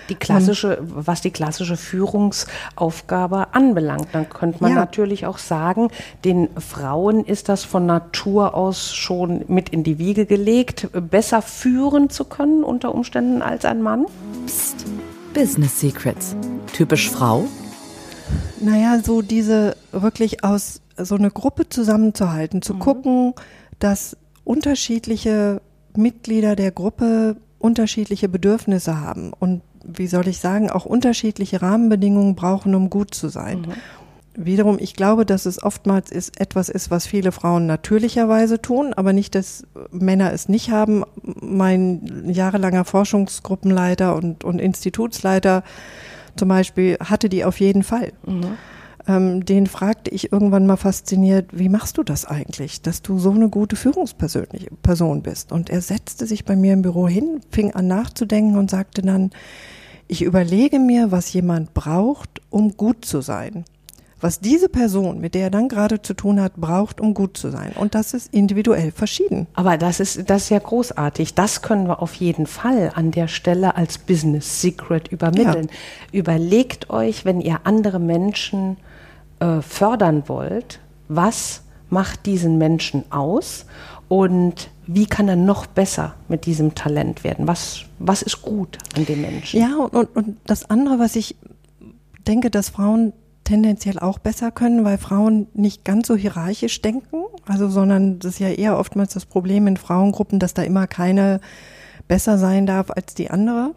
Die 0.08 0.14
klassische, 0.14 0.78
und, 0.78 1.06
was 1.06 1.20
die 1.20 1.30
klassische 1.30 1.76
Führungsaufgabe 1.76 3.54
anbelangt, 3.54 4.08
dann 4.12 4.28
könnte 4.28 4.58
man 4.60 4.72
ja. 4.72 4.78
natürlich 4.78 5.26
auch 5.26 5.38
sagen, 5.38 5.88
den 6.24 6.48
Frauen 6.58 7.24
ist 7.24 7.48
das 7.48 7.64
von 7.64 7.86
Natur 7.86 8.54
aus 8.54 8.94
schon 8.94 9.44
mit 9.48 9.68
in 9.68 9.84
die 9.84 9.98
Wiege 9.98 10.26
gelegt, 10.26 10.88
besser 10.92 11.42
führen 11.42 12.10
zu 12.10 12.24
können 12.24 12.64
unter 12.64 12.94
Umständen 12.94 13.42
als 13.42 13.64
ein 13.64 13.82
Mann. 13.82 14.06
Psst. 14.46 14.86
Business 15.34 15.80
Secrets. 15.80 16.36
Typisch 16.72 17.08
Frau? 17.08 17.46
Naja, 18.60 19.00
so 19.02 19.22
diese 19.22 19.76
wirklich 19.92 20.44
aus 20.44 20.82
so 20.96 21.14
eine 21.14 21.30
Gruppe 21.30 21.68
zusammenzuhalten, 21.68 22.60
zu 22.60 22.74
mhm. 22.74 22.78
gucken, 22.78 23.34
dass 23.78 24.16
unterschiedliche 24.44 25.60
Mitglieder 25.96 26.56
der 26.56 26.70
Gruppe 26.70 27.36
unterschiedliche 27.58 28.28
Bedürfnisse 28.28 29.00
haben 29.00 29.32
und 29.38 29.62
wie 29.84 30.06
soll 30.06 30.28
ich 30.28 30.38
sagen, 30.38 30.70
auch 30.70 30.84
unterschiedliche 30.84 31.62
Rahmenbedingungen 31.62 32.34
brauchen, 32.34 32.74
um 32.74 32.90
gut 32.90 33.14
zu 33.14 33.28
sein. 33.28 33.62
Mhm. 33.62 34.44
Wiederum, 34.44 34.78
ich 34.80 34.94
glaube, 34.94 35.26
dass 35.26 35.44
es 35.44 35.62
oftmals 35.62 36.10
ist, 36.10 36.40
etwas 36.40 36.68
ist, 36.68 36.90
was 36.90 37.06
viele 37.06 37.32
Frauen 37.32 37.66
natürlicherweise 37.66 38.62
tun, 38.62 38.94
aber 38.94 39.12
nicht, 39.12 39.34
dass 39.34 39.64
Männer 39.90 40.32
es 40.32 40.48
nicht 40.48 40.70
haben. 40.70 41.04
Mein 41.22 42.24
jahrelanger 42.26 42.84
Forschungsgruppenleiter 42.84 44.14
und, 44.14 44.44
und 44.44 44.58
Institutsleiter 44.58 45.62
zum 46.36 46.48
Beispiel 46.48 46.96
hatte 46.98 47.28
die 47.28 47.44
auf 47.44 47.60
jeden 47.60 47.82
Fall. 47.82 48.12
Mhm 48.24 48.56
ähm, 49.06 49.44
den 49.44 49.66
fragte 49.66 50.10
ich 50.10 50.32
irgendwann 50.32 50.66
mal 50.66 50.76
fasziniert, 50.76 51.50
wie 51.52 51.68
machst 51.68 51.98
du 51.98 52.02
das 52.02 52.24
eigentlich, 52.24 52.82
dass 52.82 53.02
du 53.02 53.18
so 53.18 53.30
eine 53.30 53.48
gute 53.48 53.76
Führungsperson 53.76 55.22
bist? 55.22 55.52
Und 55.52 55.70
er 55.70 55.80
setzte 55.80 56.26
sich 56.26 56.44
bei 56.44 56.56
mir 56.56 56.72
im 56.72 56.82
Büro 56.82 57.08
hin, 57.08 57.40
fing 57.50 57.72
an 57.72 57.86
nachzudenken 57.86 58.56
und 58.56 58.70
sagte 58.70 59.02
dann, 59.02 59.30
ich 60.08 60.22
überlege 60.22 60.78
mir, 60.78 61.10
was 61.10 61.32
jemand 61.32 61.74
braucht, 61.74 62.42
um 62.50 62.76
gut 62.76 63.04
zu 63.04 63.20
sein. 63.20 63.64
Was 64.22 64.38
diese 64.38 64.68
Person, 64.68 65.20
mit 65.20 65.34
der 65.34 65.42
er 65.42 65.50
dann 65.50 65.68
gerade 65.68 66.00
zu 66.00 66.14
tun 66.14 66.40
hat, 66.40 66.54
braucht, 66.54 67.00
um 67.00 67.12
gut 67.12 67.36
zu 67.36 67.50
sein. 67.50 67.72
Und 67.74 67.96
das 67.96 68.14
ist 68.14 68.32
individuell 68.32 68.92
verschieden. 68.92 69.48
Aber 69.54 69.76
das 69.76 69.98
ist, 69.98 70.30
das 70.30 70.44
ist 70.44 70.50
ja 70.50 70.60
großartig. 70.60 71.34
Das 71.34 71.60
können 71.60 71.88
wir 71.88 72.00
auf 72.00 72.14
jeden 72.14 72.46
Fall 72.46 72.92
an 72.94 73.10
der 73.10 73.26
Stelle 73.26 73.74
als 73.74 73.98
Business 73.98 74.60
Secret 74.60 75.08
übermitteln. 75.08 75.68
Ja. 76.12 76.20
Überlegt 76.20 76.88
euch, 76.88 77.24
wenn 77.24 77.40
ihr 77.40 77.62
andere 77.64 77.98
Menschen 77.98 78.76
äh, 79.42 79.60
fördern 79.60 80.22
wollt, 80.28 80.78
was 81.08 81.62
macht 81.90 82.26
diesen 82.26 82.58
Menschen 82.58 83.10
aus 83.10 83.66
und 84.08 84.70
wie 84.86 85.06
kann 85.06 85.28
er 85.28 85.36
noch 85.36 85.66
besser 85.66 86.14
mit 86.28 86.46
diesem 86.46 86.74
Talent 86.74 87.24
werden? 87.24 87.48
Was, 87.48 87.82
was 87.98 88.22
ist 88.22 88.42
gut 88.42 88.78
an 88.96 89.04
dem 89.04 89.20
Menschen? 89.20 89.60
Ja, 89.60 89.76
und, 89.76 89.94
und, 89.94 90.16
und 90.16 90.36
das 90.46 90.70
andere, 90.70 90.98
was 90.98 91.16
ich 91.16 91.36
denke, 92.26 92.50
dass 92.50 92.68
Frauen 92.68 93.12
tendenziell 93.42 93.98
auch 93.98 94.20
besser 94.20 94.52
können, 94.52 94.84
weil 94.84 94.96
Frauen 94.96 95.48
nicht 95.54 95.84
ganz 95.84 96.06
so 96.06 96.14
hierarchisch 96.14 96.80
denken, 96.80 97.24
also 97.44 97.68
sondern 97.68 98.20
das 98.20 98.34
ist 98.34 98.38
ja 98.38 98.48
eher 98.48 98.78
oftmals 98.78 99.12
das 99.14 99.26
Problem 99.26 99.66
in 99.66 99.76
Frauengruppen, 99.76 100.38
dass 100.38 100.54
da 100.54 100.62
immer 100.62 100.86
keine 100.86 101.40
besser 102.06 102.38
sein 102.38 102.66
darf 102.66 102.90
als 102.90 103.14
die 103.14 103.30
andere. 103.30 103.74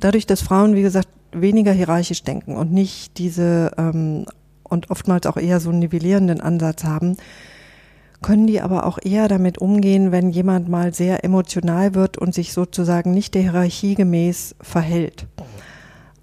Dadurch, 0.00 0.26
dass 0.26 0.40
Frauen, 0.40 0.74
wie 0.74 0.82
gesagt, 0.82 1.08
weniger 1.32 1.72
hierarchisch 1.72 2.22
denken 2.22 2.56
und 2.56 2.72
nicht 2.72 3.18
diese 3.18 3.72
ähm, 3.76 4.24
und 4.72 4.90
oftmals 4.90 5.26
auch 5.26 5.36
eher 5.36 5.60
so 5.60 5.70
einen 5.70 5.78
nivellierenden 5.78 6.40
Ansatz 6.40 6.82
haben, 6.84 7.16
können 8.22 8.46
die 8.46 8.60
aber 8.60 8.86
auch 8.86 8.98
eher 9.02 9.28
damit 9.28 9.58
umgehen, 9.58 10.12
wenn 10.12 10.30
jemand 10.30 10.68
mal 10.68 10.94
sehr 10.94 11.24
emotional 11.24 11.94
wird 11.94 12.18
und 12.18 12.34
sich 12.34 12.52
sozusagen 12.52 13.12
nicht 13.12 13.34
der 13.34 13.42
Hierarchie 13.42 13.94
gemäß 13.94 14.54
verhält. 14.60 15.26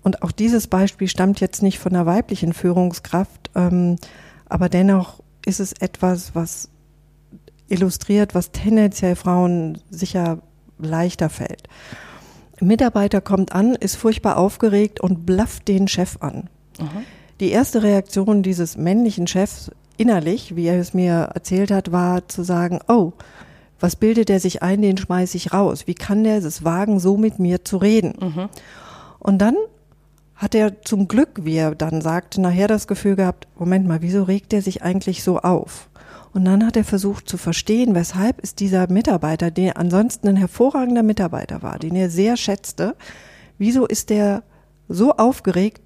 Und 0.01 0.23
auch 0.23 0.31
dieses 0.31 0.67
Beispiel 0.67 1.07
stammt 1.07 1.41
jetzt 1.41 1.61
nicht 1.61 1.77
von 1.77 1.93
einer 1.93 2.05
weiblichen 2.05 2.53
Führungskraft, 2.53 3.51
ähm, 3.53 3.97
aber 4.47 4.69
dennoch 4.69 5.21
ist 5.45 5.59
es 5.59 5.73
etwas, 5.73 6.33
was 6.33 6.69
illustriert, 7.67 8.33
was 8.33 8.51
tendenziell 8.51 9.15
Frauen 9.15 9.79
sicher 9.89 10.39
leichter 10.79 11.29
fällt. 11.29 11.67
Ein 12.59 12.67
Mitarbeiter 12.67 13.21
kommt 13.21 13.53
an, 13.53 13.75
ist 13.75 13.95
furchtbar 13.95 14.37
aufgeregt 14.37 14.99
und 14.99 15.25
blafft 15.25 15.67
den 15.67 15.87
Chef 15.87 16.17
an. 16.21 16.49
Mhm. 16.79 17.05
Die 17.39 17.51
erste 17.51 17.83
Reaktion 17.83 18.43
dieses 18.43 18.77
männlichen 18.77 19.27
Chefs 19.27 19.71
innerlich, 19.97 20.55
wie 20.55 20.67
er 20.67 20.79
es 20.79 20.93
mir 20.93 21.29
erzählt 21.33 21.71
hat, 21.71 21.91
war 21.91 22.27
zu 22.27 22.43
sagen, 22.43 22.79
oh, 22.87 23.13
was 23.79 23.95
bildet 23.95 24.29
er 24.29 24.39
sich 24.39 24.61
ein, 24.61 24.81
den 24.81 24.97
schmeiß 24.97 25.35
ich 25.35 25.53
raus. 25.53 25.87
Wie 25.87 25.95
kann 25.95 26.23
der 26.23 26.37
es 26.37 26.63
wagen, 26.65 26.99
so 26.99 27.17
mit 27.17 27.39
mir 27.39 27.63
zu 27.63 27.77
reden? 27.77 28.13
Mhm. 28.19 28.49
Und 29.19 29.37
dann 29.39 29.55
hat 30.35 30.55
er 30.55 30.81
zum 30.81 31.07
Glück, 31.07 31.41
wie 31.43 31.55
er 31.55 31.75
dann 31.75 32.01
sagte, 32.01 32.41
nachher 32.41 32.67
das 32.67 32.87
Gefühl 32.87 33.15
gehabt, 33.15 33.47
Moment 33.57 33.87
mal, 33.87 34.01
wieso 34.01 34.23
regt 34.23 34.53
er 34.53 34.61
sich 34.61 34.83
eigentlich 34.83 35.23
so 35.23 35.39
auf? 35.39 35.89
Und 36.33 36.45
dann 36.45 36.65
hat 36.65 36.77
er 36.77 36.83
versucht 36.83 37.27
zu 37.27 37.37
verstehen, 37.37 37.95
weshalb 37.95 38.39
ist 38.39 38.59
dieser 38.59 38.89
Mitarbeiter, 38.89 39.49
der 39.49 39.77
ansonsten 39.77 40.27
ein 40.27 40.35
hervorragender 40.35 41.03
Mitarbeiter 41.03 41.61
war, 41.61 41.79
den 41.79 41.95
er 41.95 42.09
sehr 42.09 42.37
schätzte, 42.37 42.95
wieso 43.57 43.85
ist 43.85 44.09
der 44.09 44.43
so 44.87 45.13
aufgeregt, 45.13 45.81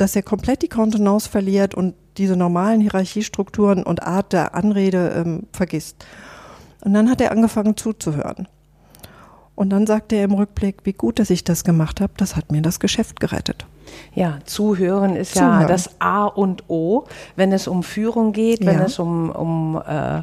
dass 0.00 0.16
er 0.16 0.22
komplett 0.22 0.62
die 0.62 0.68
Kontenance 0.68 1.28
verliert 1.28 1.74
und 1.74 1.94
diese 2.16 2.36
normalen 2.36 2.80
Hierarchiestrukturen 2.80 3.82
und 3.82 4.02
Art 4.02 4.32
der 4.32 4.54
Anrede 4.54 5.12
ähm, 5.16 5.46
vergisst. 5.52 6.04
Und 6.82 6.94
dann 6.94 7.10
hat 7.10 7.20
er 7.20 7.32
angefangen 7.32 7.76
zuzuhören. 7.76 8.48
Und 9.54 9.68
dann 9.68 9.86
sagte 9.86 10.16
er 10.16 10.24
im 10.24 10.32
Rückblick, 10.32 10.78
wie 10.84 10.94
gut, 10.94 11.18
dass 11.18 11.28
ich 11.28 11.44
das 11.44 11.64
gemacht 11.64 12.00
habe, 12.00 12.14
das 12.16 12.34
hat 12.34 12.50
mir 12.50 12.62
das 12.62 12.80
Geschäft 12.80 13.20
gerettet. 13.20 13.66
Ja, 14.14 14.38
zuhören 14.46 15.16
ist 15.16 15.34
zuhören. 15.34 15.60
ja 15.60 15.66
das 15.66 16.00
A 16.00 16.24
und 16.24 16.64
O, 16.68 17.04
wenn 17.36 17.52
es 17.52 17.68
um 17.68 17.82
Führung 17.82 18.32
geht, 18.32 18.64
wenn 18.64 18.78
ja. 18.78 18.86
es 18.86 18.98
um, 18.98 19.28
um, 19.28 19.82
äh, 19.86 20.22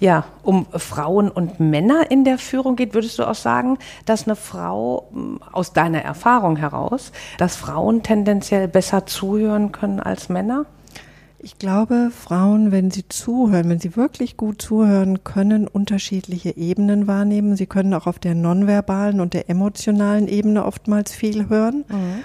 ja, 0.00 0.24
um 0.42 0.66
Frauen 0.72 1.30
und 1.30 1.60
Männer 1.60 2.10
in 2.10 2.24
der 2.24 2.38
Führung 2.38 2.76
geht. 2.76 2.94
Würdest 2.94 3.18
du 3.18 3.24
auch 3.24 3.34
sagen, 3.34 3.78
dass 4.04 4.26
eine 4.26 4.36
Frau 4.36 5.08
hm, 5.12 5.40
aus 5.52 5.72
deiner 5.72 6.02
Erfahrung 6.02 6.56
heraus, 6.56 7.12
dass 7.38 7.56
Frauen 7.56 8.02
tendenziell 8.02 8.68
besser 8.68 9.06
zuhören 9.06 9.72
können 9.72 10.00
als 10.00 10.28
Männer? 10.28 10.66
Ich 11.44 11.58
glaube, 11.58 12.10
Frauen, 12.10 12.72
wenn 12.72 12.90
sie 12.90 13.06
zuhören, 13.06 13.68
wenn 13.68 13.78
sie 13.78 13.96
wirklich 13.96 14.38
gut 14.38 14.62
zuhören, 14.62 15.24
können 15.24 15.68
unterschiedliche 15.68 16.56
Ebenen 16.56 17.06
wahrnehmen. 17.06 17.54
Sie 17.54 17.66
können 17.66 17.92
auch 17.92 18.06
auf 18.06 18.18
der 18.18 18.34
nonverbalen 18.34 19.20
und 19.20 19.34
der 19.34 19.50
emotionalen 19.50 20.26
Ebene 20.26 20.64
oftmals 20.64 21.12
viel 21.12 21.50
hören. 21.50 21.84
Mhm. 21.88 22.24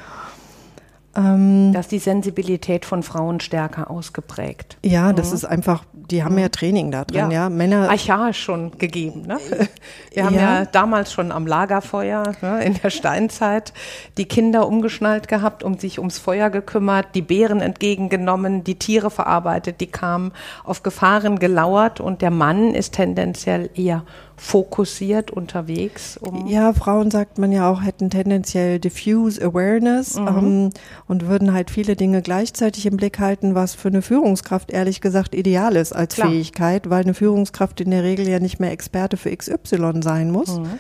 Ähm, 1.20 1.74
da 1.74 1.82
ist 1.82 1.92
die 1.92 2.00
Sensibilität 2.00 2.86
von 2.86 3.04
Frauen 3.04 3.42
stärker 3.42 3.92
ausgeprägt. 3.92 4.78
Ja, 4.86 5.12
das 5.12 5.30
mhm. 5.30 5.36
ist 5.36 5.46
einfach, 5.46 5.84
die 5.94 6.24
haben 6.24 6.36
mhm. 6.36 6.42
ja 6.42 6.50
Training 6.50 6.92
da 6.92 7.04
drin, 7.04 7.32
ja. 7.32 7.44
ja. 7.44 7.50
Männer. 7.50 7.90
Archaisch 7.90 8.42
schon 8.42 8.78
gegeben, 8.78 9.24
ne? 9.24 9.38
Wir 10.14 10.26
haben 10.26 10.36
ja. 10.36 10.60
ja 10.60 10.66
damals 10.66 11.12
schon 11.12 11.32
am 11.32 11.46
Lagerfeuer, 11.46 12.24
ne, 12.42 12.64
in 12.64 12.76
der 12.82 12.90
Steinzeit, 12.90 13.74
die 14.18 14.26
Kinder 14.26 14.68
umgeschnallt 14.68 15.28
gehabt, 15.28 15.64
um 15.64 15.78
sich 15.78 16.00
ums 16.00 16.20
Feuer 16.20 16.50
gekümmert, 16.50 17.08
die 17.16 17.22
Beeren 17.22 17.60
entgegengenommen, 17.60 18.64
die 18.64 18.76
Tiere 18.76 19.12
verarbeitet, 19.12 19.82
die 19.82 19.88
kamen 19.88 20.32
auf 20.64 20.84
Gefahren 20.84 21.40
gelauert 21.40 22.00
und 22.00 22.22
der 22.22 22.32
Mann 22.32 22.74
ist 22.74 22.94
tendenziell 22.94 23.70
eher 23.76 24.04
fokussiert 24.40 25.32
unterwegs? 25.32 26.18
Um 26.18 26.48
ja, 26.48 26.72
Frauen 26.74 27.12
sagt 27.12 27.38
man 27.38 27.52
ja 27.52 27.70
auch, 27.70 27.84
hätten 27.84 28.10
tendenziell 28.10 28.80
diffuse 28.80 29.42
Awareness 29.42 30.16
mhm. 30.16 30.28
ähm, 30.28 30.70
und 31.08 31.28
würden 31.28 31.54
halt 31.54 31.70
viele 31.70 31.96
Dinge 31.96 32.22
gleichzeitig 32.22 32.86
im 32.86 32.98
Blick 32.98 33.20
halten, 33.20 33.54
was 33.54 33.76
für 33.76 33.90
eine 33.90 34.02
Führungskraft 34.02 34.72
ehrlich 34.72 35.02
gesagt 35.02 35.36
ideal 35.36 35.76
ist 35.76 35.94
als 35.94 36.16
Klar. 36.16 36.30
Fähigkeit, 36.30 36.90
weil 36.90 37.04
eine 37.04 37.14
Führungskraft 37.14 37.82
in 37.82 37.92
der 37.92 38.04
Regel 38.04 38.28
ja 38.28 38.40
nicht 38.40 38.60
mehr 38.60 38.72
Experte 38.72 39.18
für 39.18 39.36
XY 39.36 40.02
sein 40.02 40.32
muss. 40.32 40.60
Mhm 40.60 40.80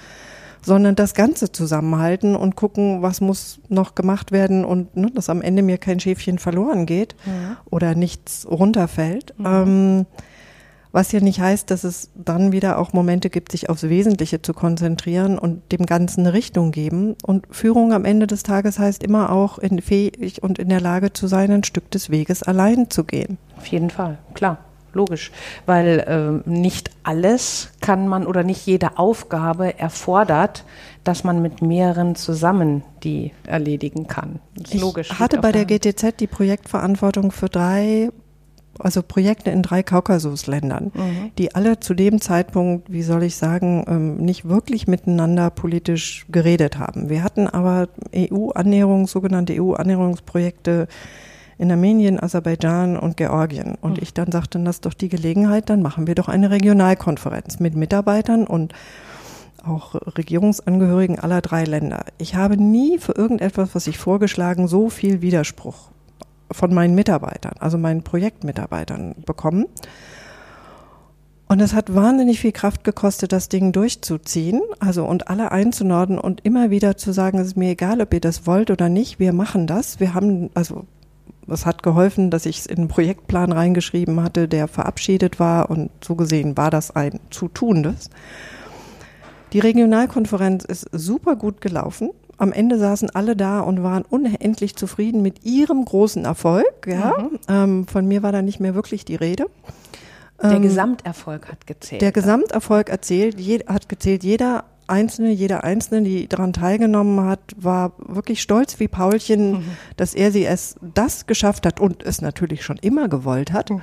sondern 0.62 0.96
das 0.96 1.14
Ganze 1.14 1.54
zusammenhalten 1.54 2.36
und 2.36 2.58
gucken, 2.58 3.02
was 3.02 3.22
muss 3.22 3.62
noch 3.70 3.96
gemacht 3.96 4.34
werden 4.34 4.66
und 4.66 4.96
ne, 4.96 5.10
dass 5.10 5.30
am 5.30 5.42
Ende 5.42 5.62
mir 5.62 5.78
kein 5.78 6.02
Schäfchen 6.02 6.38
verloren 6.38 6.86
geht 6.86 7.16
mhm. 7.26 7.56
oder 7.70 7.96
nichts 7.96 8.46
runterfällt. 8.46 9.34
Mhm. 9.38 9.46
Ähm, 9.46 10.06
was 10.92 11.12
ja 11.12 11.20
nicht 11.20 11.40
heißt, 11.40 11.70
dass 11.70 11.84
es 11.84 12.10
dann 12.16 12.52
wieder 12.52 12.80
auch 12.80 12.94
Momente 12.94 13.30
gibt, 13.30 13.52
sich 13.52 13.70
aufs 13.70 13.84
Wesentliche 13.84 14.42
zu 14.42 14.54
konzentrieren 14.54 15.38
und 15.38 15.72
dem 15.72 15.86
Ganzen 15.86 16.22
eine 16.22 16.34
Richtung 16.34 16.72
geben. 16.72 17.16
Und 17.24 17.46
Führung 17.52 17.94
am 17.94 18.06
Ende 18.06 18.28
des 18.28 18.44
Tages 18.44 18.80
heißt 18.80 19.04
immer 19.04 19.32
auch 19.32 19.60
in 19.60 19.82
fähig 19.82 20.42
und 20.42 20.58
in 20.58 20.70
der 20.70 20.82
Lage 20.82 21.14
zu 21.14 21.28
sein, 21.28 21.52
ein 21.52 21.64
Stück 21.64 21.92
des 21.92 22.10
Weges 22.10 22.44
allein 22.44 22.90
zu 22.90 23.04
gehen. 23.04 23.38
Auf 23.58 23.68
jeden 23.68 23.90
Fall, 23.90 24.18
klar. 24.34 24.58
logisch, 24.94 25.32
weil 25.68 26.42
äh, 26.46 26.50
nicht 26.50 26.90
alles 27.04 27.72
kann 27.82 28.08
man 28.08 28.26
oder 28.26 28.44
nicht 28.44 28.66
jede 28.66 28.98
Aufgabe 28.98 29.78
erfordert, 29.78 30.66
dass 31.04 31.24
man 31.24 31.42
mit 31.42 31.62
mehreren 31.62 32.16
zusammen 32.16 32.84
die 33.04 33.32
erledigen 33.46 34.08
kann. 34.08 34.40
ich 34.58 34.82
logisch. 34.82 35.20
hatte 35.20 35.40
bei 35.40 35.52
der 35.52 35.66
GTZ 35.66 36.20
die 36.20 36.28
Projektverantwortung 36.28 37.32
für 37.32 37.50
drei 37.50 38.10
also 38.80 39.04
Projekte 39.04 39.52
in 39.52 39.62
drei 39.62 39.84
Kaukasusländern, 39.84 40.92
mhm. 40.94 41.32
die 41.38 41.56
alle 41.56 41.80
zu 41.80 41.94
dem 41.94 42.22
Zeitpunkt, 42.22 42.92
wie 42.92 43.04
soll 43.04 43.24
ich 43.24 43.36
sagen, 43.36 43.86
ähm, 43.88 44.18
nicht 44.18 44.48
wirklich 44.48 44.88
miteinander 44.88 45.50
politisch 45.50 46.26
geredet 46.30 46.78
haben. 46.78 47.10
Wir 47.10 47.24
hatten 47.24 47.48
aber 47.48 47.90
EU-Annäherung, 48.16 49.08
sogenannte 49.08 49.54
EU-Annäherungsprojekte 49.62 50.88
in 51.58 51.72
Armenien, 51.72 52.20
Aserbaidschan 52.20 52.98
und 52.98 53.18
Georgien. 53.18 53.76
Und 53.82 53.98
mhm. 53.98 54.04
ich 54.04 54.14
dann 54.14 54.32
sagte, 54.32 54.60
das 54.60 54.78
ist 54.78 54.86
doch 54.86 54.94
die 54.94 55.10
Gelegenheit, 55.10 55.70
dann 55.70 55.82
machen 55.82 56.08
wir 56.08 56.16
doch 56.16 56.30
eine 56.30 56.50
Regionalkonferenz 56.50 57.60
mit 57.60 57.76
Mitarbeitern 57.76 58.48
und 58.48 58.74
auch 59.66 59.96
Regierungsangehörigen 60.18 61.20
aller 61.20 61.42
drei 61.42 61.66
Länder. 61.66 62.06
Ich 62.18 62.36
habe 62.36 62.56
nie 62.56 62.98
für 62.98 63.12
irgendetwas, 63.12 63.76
was 63.76 63.88
ich 63.88 63.98
vorgeschlagen, 63.98 64.70
so 64.70 64.90
viel 64.90 65.22
Widerspruch 65.22 65.92
von 66.52 66.74
meinen 66.74 66.96
Mitarbeitern, 66.96 67.54
also 67.60 67.78
meinen 67.78 68.04
Projektmitarbeitern 68.04 69.16
bekommen. 69.26 69.66
Und 71.48 71.62
es 71.62 71.74
hat 71.74 71.96
wahnsinnig 71.96 72.40
viel 72.40 72.52
Kraft 72.52 72.84
gekostet, 72.84 73.32
das 73.32 73.50
Ding 73.50 73.72
durchzuziehen, 73.72 74.62
also 74.80 75.06
und 75.06 75.30
alle 75.30 75.52
einzunorden 75.52 76.20
und 76.20 76.46
immer 76.46 76.70
wieder 76.70 76.96
zu 76.96 77.12
sagen, 77.12 77.40
es 77.40 77.48
ist 77.48 77.58
mir 77.58 77.72
egal, 77.72 78.02
ob 78.02 78.14
ihr 78.14 78.20
das 78.20 78.46
wollt 78.46 78.70
oder 78.70 78.88
nicht, 78.88 79.20
wir 79.20 79.34
machen 79.34 79.66
das. 79.66 80.00
Wir 80.00 80.14
haben, 80.14 80.52
also 80.54 80.86
es 81.48 81.66
hat 81.66 81.82
geholfen, 81.82 82.30
dass 82.30 82.46
ich 82.46 82.60
es 82.60 82.66
in 82.68 82.78
einen 82.78 82.88
Projektplan 82.88 83.52
reingeschrieben 83.52 84.22
hatte, 84.22 84.48
der 84.48 84.68
verabschiedet 84.68 85.40
war 85.40 85.72
und 85.72 85.90
so 86.04 86.14
gesehen 86.16 86.56
war 86.56 86.70
das 86.70 86.92
ein 86.96 87.20
zu 87.32 87.48
tunendes. 87.48 88.12
Die 89.54 89.60
Regionalkonferenz 89.60 90.66
ist 90.66 90.88
super 90.92 91.36
gut 91.36 91.62
gelaufen 91.62 92.12
am 92.40 92.54
Ende 92.54 92.80
saßen 92.80 93.10
alle 93.12 93.36
da 93.36 93.60
und 93.60 93.84
waren 93.84 94.04
unendlich 94.10 94.76
zufrieden 94.76 95.22
mit 95.22 95.46
ihrem 95.46 95.86
großen 95.86 96.26
Erfolg. 96.26 96.88
Ja? 96.88 97.14
Mhm. 97.18 97.40
Ähm, 97.48 97.88
von 97.88 98.08
mir 98.08 98.24
war 98.24 98.32
da 98.32 98.42
nicht 98.42 98.60
mehr 98.60 98.76
wirklich 98.76 99.06
die 99.06 99.16
Rede. 99.16 99.46
Der 100.42 100.52
ähm, 100.52 100.62
Gesamterfolg 100.62 101.50
hat 101.50 101.68
gezählt. 101.68 102.02
Der 102.02 102.12
Gesamterfolg 102.12 102.90
erzählt, 102.90 103.40
je, 103.40 103.66
hat 103.68 103.90
gezählt. 103.90 104.24
Jeder 104.24 104.64
Einzelne, 104.88 105.32
jeder 105.32 105.64
Einzelne, 105.64 106.02
die 106.02 106.28
daran 106.28 106.54
teilgenommen 106.54 107.26
hat, 107.26 107.40
war 107.58 107.92
wirklich 108.00 108.42
stolz 108.42 108.80
wie 108.80 108.88
Paulchen, 108.88 109.52
mhm. 109.52 109.64
dass 109.98 110.14
er 110.14 110.32
sie 110.32 110.46
es 110.46 110.76
das 110.82 111.28
geschafft 111.28 111.66
hat 111.66 111.80
und 111.80 112.04
es 112.04 112.22
natürlich 112.22 112.64
schon 112.64 112.78
immer 112.78 113.10
gewollt 113.10 113.52
hat. 113.52 113.70
Mhm. 113.70 113.82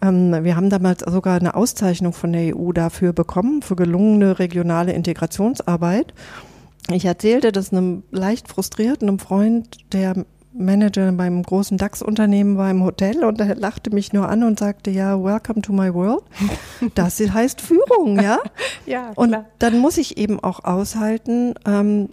Ähm, 0.00 0.44
wir 0.44 0.56
haben 0.56 0.70
damals 0.70 1.00
sogar 1.00 1.40
eine 1.40 1.54
Auszeichnung 1.54 2.12
von 2.12 2.32
der 2.32 2.56
EU 2.56 2.72
dafür 2.72 3.12
bekommen, 3.12 3.62
für 3.62 3.76
gelungene 3.76 4.38
regionale 4.38 4.92
Integrationsarbeit. 4.92 6.12
Ich 6.92 7.04
erzählte 7.04 7.52
das 7.52 7.72
einem 7.72 8.02
leicht 8.10 8.48
frustrierten 8.48 9.18
Freund, 9.18 9.92
der 9.92 10.24
Manager 10.54 11.12
beim 11.12 11.42
großen 11.42 11.78
DAX-Unternehmen 11.78 12.56
war 12.56 12.70
im 12.70 12.82
Hotel 12.82 13.24
und 13.24 13.40
er 13.40 13.54
lachte 13.54 13.90
mich 13.90 14.12
nur 14.12 14.28
an 14.28 14.42
und 14.42 14.58
sagte, 14.58 14.90
ja, 14.90 15.22
welcome 15.22 15.62
to 15.62 15.72
my 15.72 15.92
world. 15.92 16.22
Das 16.94 17.20
heißt 17.20 17.60
Führung, 17.60 18.20
ja? 18.20 18.38
ja, 18.86 19.12
klar. 19.12 19.18
Und 19.18 19.36
dann 19.58 19.78
muss 19.78 19.98
ich 19.98 20.16
eben 20.16 20.40
auch 20.40 20.64
aushalten, 20.64 21.54
ähm, 21.66 22.10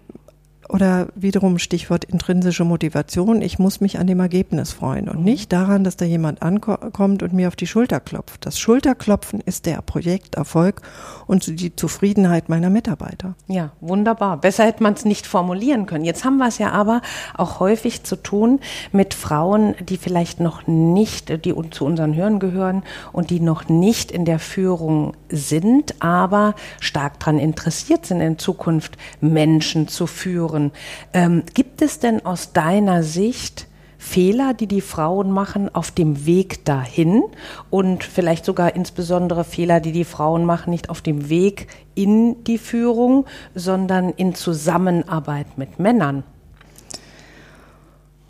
oder 0.70 1.08
wiederum 1.16 1.60
Stichwort 1.60 2.06
intrinsische 2.06 2.64
Motivation, 2.64 3.42
ich 3.42 3.60
muss 3.60 3.82
mich 3.82 4.00
an 4.00 4.08
dem 4.08 4.20
Ergebnis 4.20 4.72
freuen 4.72 5.10
und 5.10 5.20
mhm. 5.20 5.26
nicht 5.26 5.54
daran, 5.54 5.84
dass 5.84 5.98
da 5.98 6.06
jemand 6.06 6.42
ankommt 6.42 7.24
und 7.24 7.34
mir 7.34 7.48
auf 7.48 7.56
die 7.56 7.68
Schulter 7.68 8.00
klopft. 8.00 8.46
Das 8.46 8.58
Schulterklopfen 8.58 9.42
ist 9.42 9.66
der 9.66 9.82
Projekterfolg 9.82 10.82
und 11.28 11.60
die 11.60 11.76
Zufriedenheit 11.76 12.50
meiner 12.50 12.70
Mitarbeiter. 12.70 13.36
Ja, 13.48 13.72
wunderbar. 13.82 14.38
Besser 14.38 14.66
hätte 14.66 14.84
man 14.84 14.94
es 14.94 15.06
nicht 15.06 15.28
formulieren 15.28 15.86
können. 15.86 16.06
Jetzt 16.06 16.26
haben 16.26 16.38
wir 16.38 16.48
es 16.48 16.58
ja 16.58 16.72
aber 16.72 17.02
auch 17.36 17.60
häufig 17.60 18.04
zu 18.04 18.16
tun 18.16 18.60
mit 18.92 19.14
Frauen, 19.14 19.76
die 19.88 19.98
vielleicht 19.98 20.40
noch 20.40 20.68
nicht, 20.68 21.46
die 21.46 21.54
zu 21.72 21.86
unseren 21.86 22.16
Hörern 22.16 22.40
gehören 22.40 22.84
und 23.12 23.30
die 23.30 23.40
noch 23.40 23.70
nicht 23.70 24.12
in 24.12 24.26
der 24.26 24.40
Führung 24.40 25.14
sind, 25.30 26.02
aber 26.02 26.56
stark 26.80 27.20
daran 27.20 27.40
interessiert 27.40 28.06
sind, 28.06 28.22
in 28.22 28.38
Zukunft 28.38 28.98
Menschen 29.22 29.88
zu 29.88 30.08
führen 30.08 30.55
hören. 30.56 30.72
Ähm, 31.14 31.44
gibt 31.54 31.82
es 31.82 32.00
denn 32.00 32.26
aus 32.26 32.54
deiner 32.54 33.04
Sicht 33.04 33.68
Fehler, 33.98 34.54
die 34.54 34.68
die 34.68 34.82
Frauen 34.82 35.32
machen 35.32 35.74
auf 35.74 35.90
dem 35.90 36.26
Weg 36.26 36.64
dahin 36.66 37.24
und 37.70 38.04
vielleicht 38.04 38.46
sogar 38.46 38.76
insbesondere 38.76 39.44
Fehler, 39.44 39.80
die 39.80 39.94
die 39.94 40.04
Frauen 40.04 40.46
machen, 40.46 40.70
nicht 40.70 40.90
auf 40.90 41.02
dem 41.02 41.30
Weg 41.30 41.68
in 41.96 42.44
die 42.44 42.58
Führung, 42.58 43.26
sondern 43.56 44.10
in 44.10 44.36
Zusammenarbeit 44.36 45.58
mit 45.58 45.80
Männern? 45.80 46.24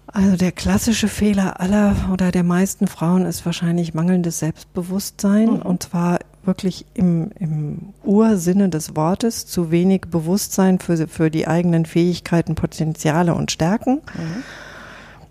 Also 0.07 0.37
der 0.37 0.53
klassische 0.53 1.09
Fehler 1.09 1.59
aller 1.59 1.93
oder 2.13 2.31
der 2.31 2.43
meisten 2.43 2.87
Frauen 2.87 3.25
ist 3.25 3.45
wahrscheinlich 3.45 3.93
mangelndes 3.93 4.39
Selbstbewusstsein 4.39 5.55
mhm. 5.55 5.61
und 5.61 5.83
zwar 5.83 6.19
wirklich 6.47 6.85
im, 6.93 7.31
im 7.39 7.93
Ursinne 8.03 8.69
des 8.69 8.95
Wortes 8.95 9.45
zu 9.45 9.71
wenig 9.71 10.01
Bewusstsein 10.09 10.79
für, 10.79 11.07
für 11.07 11.29
die 11.29 11.47
eigenen 11.47 11.85
Fähigkeiten, 11.85 12.55
Potenziale 12.55 13.33
und 13.35 13.51
Stärken. 13.51 14.01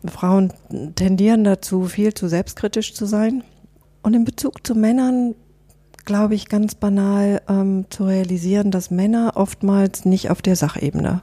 Mhm. 0.03 0.11
Frauen 0.11 0.53
tendieren 0.97 1.45
dazu, 1.45 1.87
viel 1.87 2.13
zu 2.15 2.29
selbstkritisch 2.29 2.95
zu 2.95 3.07
sein. 3.07 3.43
Und 4.03 4.15
in 4.15 4.25
Bezug 4.25 4.67
zu 4.67 4.75
Männern 4.75 5.35
glaube 6.05 6.35
ich 6.35 6.49
ganz 6.49 6.75
banal 6.75 7.41
ähm, 7.49 7.87
zu 7.89 8.05
realisieren, 8.05 8.71
dass 8.71 8.91
Männer 8.91 9.33
oftmals 9.37 10.05
nicht 10.05 10.31
auf 10.31 10.43
der 10.43 10.57
Sachebene 10.57 11.23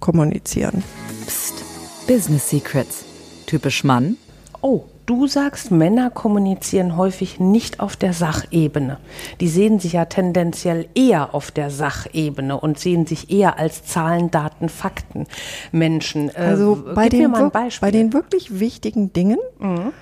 kommunizieren. 0.00 0.84
Psst. 1.26 1.64
Business 2.06 2.50
Secrets. 2.50 3.04
Typisch 3.46 3.84
Mann. 3.84 4.16
Oh, 4.60 4.84
Du 5.08 5.26
sagst, 5.26 5.70
Männer 5.70 6.10
kommunizieren 6.10 6.98
häufig 6.98 7.40
nicht 7.40 7.80
auf 7.80 7.96
der 7.96 8.12
Sachebene. 8.12 8.98
Die 9.40 9.48
sehen 9.48 9.80
sich 9.80 9.94
ja 9.94 10.04
tendenziell 10.04 10.86
eher 10.94 11.34
auf 11.34 11.50
der 11.50 11.70
Sachebene 11.70 12.60
und 12.60 12.78
sehen 12.78 13.06
sich 13.06 13.30
eher 13.30 13.58
als 13.58 13.86
Zahlen, 13.86 14.30
Daten, 14.30 14.68
Fakten 14.68 15.26
Menschen. 15.72 16.28
Äh, 16.28 16.40
also 16.40 16.84
bei, 16.94 17.08
den, 17.08 17.32
bei 17.80 17.90
den 17.90 18.12
wirklich 18.12 18.60
wichtigen 18.60 19.10
Dingen 19.14 19.38
mhm. 19.58 19.94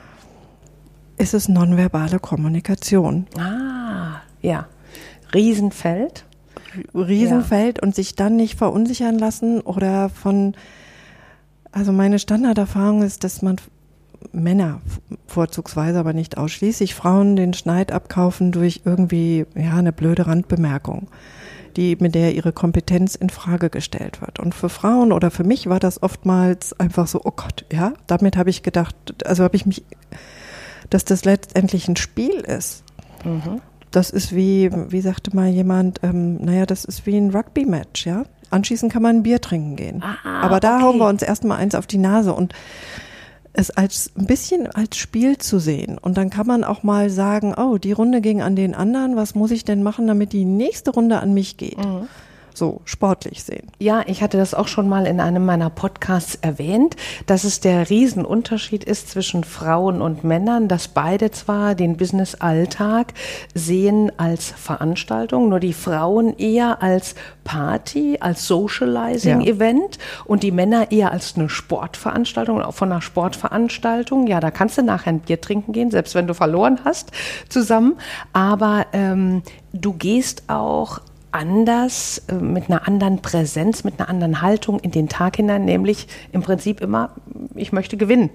ist 1.18 1.34
es 1.34 1.48
nonverbale 1.48 2.18
Kommunikation. 2.18 3.28
Ah, 3.38 4.22
ja. 4.42 4.66
Riesenfeld. 5.32 6.24
Riesenfeld 6.92 7.76
ja. 7.76 7.82
und 7.84 7.94
sich 7.94 8.16
dann 8.16 8.34
nicht 8.34 8.58
verunsichern 8.58 9.20
lassen 9.20 9.60
oder 9.60 10.08
von 10.08 10.56
also 11.70 11.92
meine 11.92 12.18
Standarderfahrung 12.18 13.02
ist, 13.02 13.22
dass 13.22 13.42
man 13.42 13.56
Männer 14.32 14.80
vorzugsweise, 15.26 15.98
aber 15.98 16.12
nicht 16.12 16.38
ausschließlich 16.38 16.94
Frauen 16.94 17.36
den 17.36 17.54
Schneid 17.54 17.92
abkaufen 17.92 18.52
durch 18.52 18.82
irgendwie 18.84 19.46
ja 19.54 19.74
eine 19.74 19.92
blöde 19.92 20.26
Randbemerkung, 20.26 21.08
die 21.76 21.96
mit 22.00 22.14
der 22.14 22.34
ihre 22.34 22.52
Kompetenz 22.52 23.14
in 23.14 23.30
Frage 23.30 23.70
gestellt 23.70 24.20
wird. 24.20 24.38
Und 24.40 24.54
für 24.54 24.68
Frauen 24.68 25.12
oder 25.12 25.30
für 25.30 25.44
mich 25.44 25.68
war 25.68 25.80
das 25.80 26.02
oftmals 26.02 26.78
einfach 26.78 27.06
so, 27.06 27.20
oh 27.24 27.32
Gott, 27.34 27.64
ja, 27.72 27.92
damit 28.06 28.36
habe 28.36 28.50
ich 28.50 28.62
gedacht, 28.62 28.96
also 29.24 29.44
habe 29.44 29.56
ich 29.56 29.66
mich, 29.66 29.84
dass 30.90 31.04
das 31.04 31.24
letztendlich 31.24 31.88
ein 31.88 31.96
Spiel 31.96 32.40
ist. 32.40 32.84
Mhm. 33.24 33.60
Das 33.90 34.10
ist 34.10 34.34
wie, 34.34 34.70
wie 34.90 35.00
sagte 35.00 35.34
mal 35.34 35.48
jemand, 35.48 36.00
ähm, 36.02 36.36
naja, 36.36 36.66
das 36.66 36.84
ist 36.84 37.06
wie 37.06 37.16
ein 37.16 37.30
Rugby-Match, 37.30 38.06
ja. 38.06 38.24
Anschließend 38.50 38.92
kann 38.92 39.02
man 39.02 39.16
ein 39.16 39.22
Bier 39.22 39.40
trinken 39.40 39.76
gehen. 39.76 40.02
Ah, 40.02 40.42
Aber 40.42 40.60
da 40.60 40.76
okay. 40.76 40.84
hauen 40.84 40.98
wir 40.98 41.08
uns 41.08 41.22
erstmal 41.22 41.58
eins 41.58 41.74
auf 41.74 41.86
die 41.86 41.98
Nase 41.98 42.32
und 42.32 42.52
es 43.56 43.70
als 43.70 44.10
ein 44.16 44.26
bisschen 44.26 44.66
als 44.66 44.96
Spiel 44.96 45.38
zu 45.38 45.58
sehen. 45.58 45.98
Und 45.98 46.16
dann 46.16 46.30
kann 46.30 46.46
man 46.46 46.64
auch 46.64 46.82
mal 46.82 47.10
sagen, 47.10 47.54
oh, 47.56 47.78
die 47.78 47.92
Runde 47.92 48.20
ging 48.20 48.42
an 48.42 48.54
den 48.54 48.74
anderen, 48.74 49.16
was 49.16 49.34
muss 49.34 49.50
ich 49.50 49.64
denn 49.64 49.82
machen, 49.82 50.06
damit 50.06 50.32
die 50.32 50.44
nächste 50.44 50.90
Runde 50.90 51.20
an 51.20 51.34
mich 51.34 51.56
geht? 51.56 51.78
Mhm 51.78 52.08
so 52.56 52.80
sportlich 52.84 53.42
sehen. 53.42 53.68
Ja, 53.78 54.02
ich 54.06 54.22
hatte 54.22 54.36
das 54.36 54.54
auch 54.54 54.68
schon 54.68 54.88
mal 54.88 55.06
in 55.06 55.20
einem 55.20 55.44
meiner 55.44 55.70
Podcasts 55.70 56.36
erwähnt, 56.40 56.96
dass 57.26 57.44
es 57.44 57.60
der 57.60 57.88
Riesenunterschied 57.90 58.84
ist 58.84 59.10
zwischen 59.10 59.44
Frauen 59.44 60.00
und 60.00 60.24
Männern, 60.24 60.68
dass 60.68 60.88
beide 60.88 61.30
zwar 61.30 61.74
den 61.74 61.96
Business-Alltag 61.96 63.14
sehen 63.54 64.12
als 64.18 64.50
Veranstaltung, 64.50 65.48
nur 65.48 65.60
die 65.60 65.72
Frauen 65.72 66.36
eher 66.38 66.82
als 66.82 67.14
Party, 67.44 68.18
als 68.20 68.46
Socializing-Event 68.46 69.96
ja. 69.96 70.02
und 70.24 70.42
die 70.42 70.50
Männer 70.50 70.90
eher 70.90 71.12
als 71.12 71.36
eine 71.36 71.48
Sportveranstaltung, 71.48 72.60
auch 72.60 72.74
von 72.74 72.90
einer 72.90 73.02
Sportveranstaltung. 73.02 74.26
Ja, 74.26 74.40
da 74.40 74.50
kannst 74.50 74.78
du 74.78 74.82
nachher 74.82 75.10
ein 75.10 75.20
Bier 75.20 75.40
trinken 75.40 75.72
gehen, 75.72 75.90
selbst 75.90 76.14
wenn 76.14 76.26
du 76.26 76.34
verloren 76.34 76.80
hast, 76.84 77.12
zusammen. 77.48 77.98
Aber 78.32 78.86
ähm, 78.92 79.42
du 79.72 79.92
gehst 79.92 80.44
auch 80.48 81.00
anders, 81.36 82.22
äh, 82.28 82.34
mit 82.34 82.68
einer 82.68 82.86
anderen 82.86 83.22
Präsenz, 83.22 83.84
mit 83.84 83.98
einer 83.98 84.08
anderen 84.08 84.42
Haltung 84.42 84.80
in 84.80 84.90
den 84.90 85.08
Tag 85.08 85.36
hinein, 85.36 85.64
nämlich 85.64 86.08
im 86.32 86.42
Prinzip 86.42 86.80
immer, 86.80 87.10
ich 87.54 87.72
möchte 87.72 87.96
gewinnen. 87.96 88.30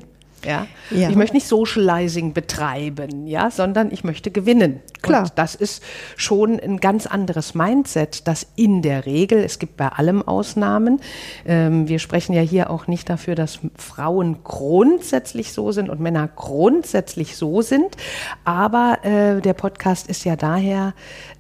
Ja? 0.45 0.67
ja? 0.89 1.09
Ich 1.09 1.15
möchte 1.15 1.35
nicht 1.35 1.47
Socializing 1.47 2.33
betreiben, 2.33 3.27
ja, 3.27 3.51
sondern 3.51 3.91
ich 3.91 4.03
möchte 4.03 4.31
gewinnen. 4.31 4.81
Klar. 5.01 5.23
Und 5.23 5.33
das 5.35 5.55
ist 5.55 5.83
schon 6.15 6.59
ein 6.59 6.79
ganz 6.79 7.05
anderes 7.05 7.55
Mindset, 7.55 8.27
das 8.27 8.47
in 8.55 8.81
der 8.81 9.05
Regel, 9.05 9.39
es 9.39 9.59
gibt 9.59 9.77
bei 9.77 9.87
allem 9.87 10.21
Ausnahmen. 10.21 11.01
Ähm, 11.45 11.87
wir 11.87 11.99
sprechen 11.99 12.33
ja 12.33 12.41
hier 12.41 12.69
auch 12.69 12.87
nicht 12.87 13.09
dafür, 13.09 13.35
dass 13.35 13.59
Frauen 13.75 14.43
grundsätzlich 14.43 15.53
so 15.53 15.71
sind 15.71 15.89
und 15.89 15.99
Männer 15.99 16.29
grundsätzlich 16.35 17.35
so 17.35 17.61
sind. 17.61 17.97
Aber 18.43 18.99
äh, 19.03 19.41
der 19.41 19.53
Podcast 19.53 20.07
ist 20.07 20.23
ja 20.23 20.35
daher 20.35 20.93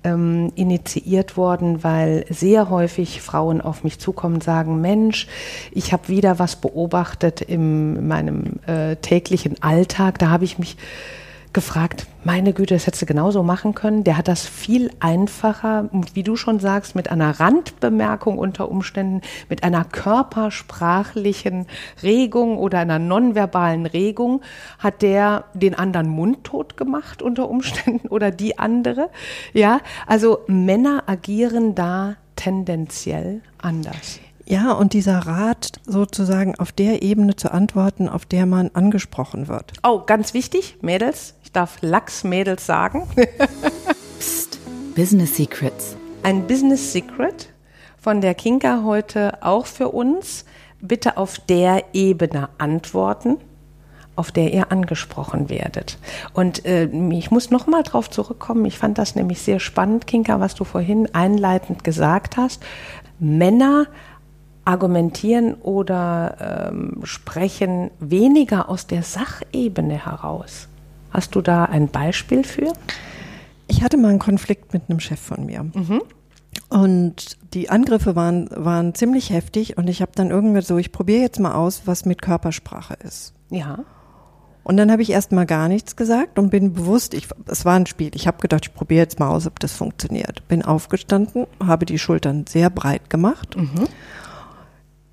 ähm, 0.03 0.51
initiiert 0.55 1.37
worden, 1.37 1.83
weil 1.83 2.25
sehr 2.29 2.69
häufig 2.69 3.21
Frauen 3.21 3.61
auf 3.61 3.83
mich 3.83 3.99
zukommen 3.99 4.35
und 4.35 4.43
sagen, 4.43 4.81
Mensch, 4.81 5.27
ich 5.71 5.93
habe 5.93 6.07
wieder 6.07 6.39
was 6.39 6.55
beobachtet 6.55 7.41
in 7.41 8.07
meinem 8.07 8.59
äh, 8.65 8.90
täglichen 8.99 9.61
Alltag. 9.61 10.19
Da 10.19 10.29
habe 10.29 10.45
ich 10.45 10.57
mich 10.57 10.77
gefragt, 11.53 12.07
meine 12.23 12.53
Güte, 12.53 12.75
das 12.75 12.87
hättest 12.87 13.01
du 13.01 13.05
genauso 13.05 13.43
machen 13.43 13.73
können. 13.75 14.03
Der 14.03 14.17
hat 14.17 14.27
das 14.27 14.45
viel 14.45 14.91
einfacher, 14.99 15.89
wie 16.13 16.23
du 16.23 16.35
schon 16.35 16.59
sagst, 16.59 16.95
mit 16.95 17.09
einer 17.09 17.39
Randbemerkung 17.39 18.37
unter 18.37 18.69
Umständen, 18.69 19.21
mit 19.49 19.63
einer 19.63 19.83
körpersprachlichen 19.83 21.67
Regung 22.03 22.57
oder 22.57 22.79
einer 22.79 22.99
nonverbalen 22.99 23.85
Regung, 23.85 24.41
hat 24.79 25.01
der 25.01 25.45
den 25.53 25.75
anderen 25.75 26.07
mundtot 26.07 26.77
gemacht 26.77 27.21
unter 27.21 27.49
Umständen 27.49 28.07
oder 28.09 28.31
die 28.31 28.57
andere. 28.57 29.09
Ja, 29.53 29.79
also 30.07 30.39
Männer 30.47 31.03
agieren 31.07 31.75
da 31.75 32.15
tendenziell 32.35 33.41
anders. 33.57 34.19
Ja, 34.51 34.73
und 34.73 34.91
dieser 34.91 35.19
Rat 35.19 35.79
sozusagen 35.85 36.55
auf 36.59 36.73
der 36.73 37.03
Ebene 37.03 37.37
zu 37.37 37.53
antworten, 37.53 38.09
auf 38.09 38.25
der 38.25 38.45
man 38.45 38.69
angesprochen 38.73 39.47
wird. 39.47 39.71
Oh, 39.81 40.01
ganz 40.05 40.33
wichtig, 40.33 40.75
Mädels, 40.81 41.35
ich 41.41 41.53
darf 41.53 41.77
Lachs-Mädels 41.79 42.65
sagen. 42.65 43.07
Psst, 44.19 44.59
Business 44.93 45.37
Secrets. 45.37 45.95
Ein 46.23 46.47
Business 46.47 46.91
Secret 46.91 47.47
von 47.97 48.19
der 48.19 48.35
Kinka 48.35 48.83
heute 48.83 49.41
auch 49.41 49.67
für 49.67 49.87
uns. 49.87 50.43
Bitte 50.81 51.15
auf 51.15 51.39
der 51.39 51.85
Ebene 51.93 52.49
antworten, 52.57 53.37
auf 54.17 54.33
der 54.33 54.53
ihr 54.53 54.69
angesprochen 54.69 55.49
werdet. 55.49 55.97
Und 56.33 56.65
äh, 56.65 56.89
ich 57.11 57.31
muss 57.31 57.51
noch 57.51 57.67
mal 57.67 57.83
drauf 57.83 58.09
zurückkommen. 58.09 58.65
Ich 58.65 58.77
fand 58.77 58.97
das 58.97 59.15
nämlich 59.15 59.39
sehr 59.39 59.61
spannend, 59.61 60.07
Kinka, 60.07 60.41
was 60.41 60.55
du 60.55 60.65
vorhin 60.65 61.07
einleitend 61.15 61.85
gesagt 61.85 62.35
hast. 62.35 62.61
Männer 63.17 63.85
argumentieren 64.65 65.55
oder 65.55 66.69
ähm, 66.71 66.99
sprechen 67.03 67.91
weniger 67.99 68.69
aus 68.69 68.87
der 68.87 69.03
Sachebene 69.03 70.05
heraus. 70.05 70.67
Hast 71.09 71.35
du 71.35 71.41
da 71.41 71.65
ein 71.65 71.87
Beispiel 71.87 72.43
für? 72.43 72.73
Ich 73.67 73.83
hatte 73.83 73.97
mal 73.97 74.09
einen 74.09 74.19
Konflikt 74.19 74.73
mit 74.73 74.83
einem 74.87 74.99
Chef 74.99 75.19
von 75.19 75.45
mir. 75.45 75.63
Mhm. 75.63 76.01
Und 76.69 77.37
die 77.53 77.69
Angriffe 77.69 78.15
waren, 78.15 78.49
waren 78.51 78.93
ziemlich 78.93 79.29
heftig 79.29 79.77
und 79.77 79.89
ich 79.89 80.01
habe 80.01 80.11
dann 80.15 80.29
irgendwie 80.29 80.61
so, 80.61 80.77
ich 80.77 80.91
probiere 80.91 81.21
jetzt 81.21 81.39
mal 81.39 81.53
aus, 81.53 81.81
was 81.85 82.05
mit 82.05 82.21
Körpersprache 82.21 82.95
ist. 83.03 83.33
Ja. 83.49 83.79
Und 84.63 84.77
dann 84.77 84.91
habe 84.91 85.01
ich 85.01 85.09
erst 85.09 85.31
mal 85.31 85.45
gar 85.45 85.67
nichts 85.67 85.95
gesagt 85.95 86.37
und 86.37 86.49
bin 86.49 86.73
bewusst, 86.73 87.13
ich, 87.13 87.27
es 87.47 87.65
war 87.65 87.75
ein 87.75 87.87
Spiel, 87.87 88.11
ich 88.13 88.27
habe 88.27 88.37
gedacht, 88.37 88.67
ich 88.67 88.73
probiere 88.73 89.01
jetzt 89.01 89.19
mal 89.19 89.29
aus, 89.29 89.47
ob 89.47 89.59
das 89.59 89.73
funktioniert. 89.73 90.47
Bin 90.47 90.63
aufgestanden, 90.63 91.47
habe 91.65 91.85
die 91.85 91.99
Schultern 91.99 92.45
sehr 92.47 92.69
breit 92.69 93.09
gemacht 93.09 93.57
mhm 93.57 93.87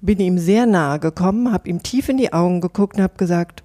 bin 0.00 0.20
ihm 0.20 0.38
sehr 0.38 0.66
nahe 0.66 0.98
gekommen, 0.98 1.52
habe 1.52 1.68
ihm 1.68 1.82
tief 1.82 2.08
in 2.08 2.16
die 2.16 2.32
Augen 2.32 2.60
geguckt 2.60 2.96
und 2.96 3.02
habe 3.02 3.16
gesagt, 3.16 3.62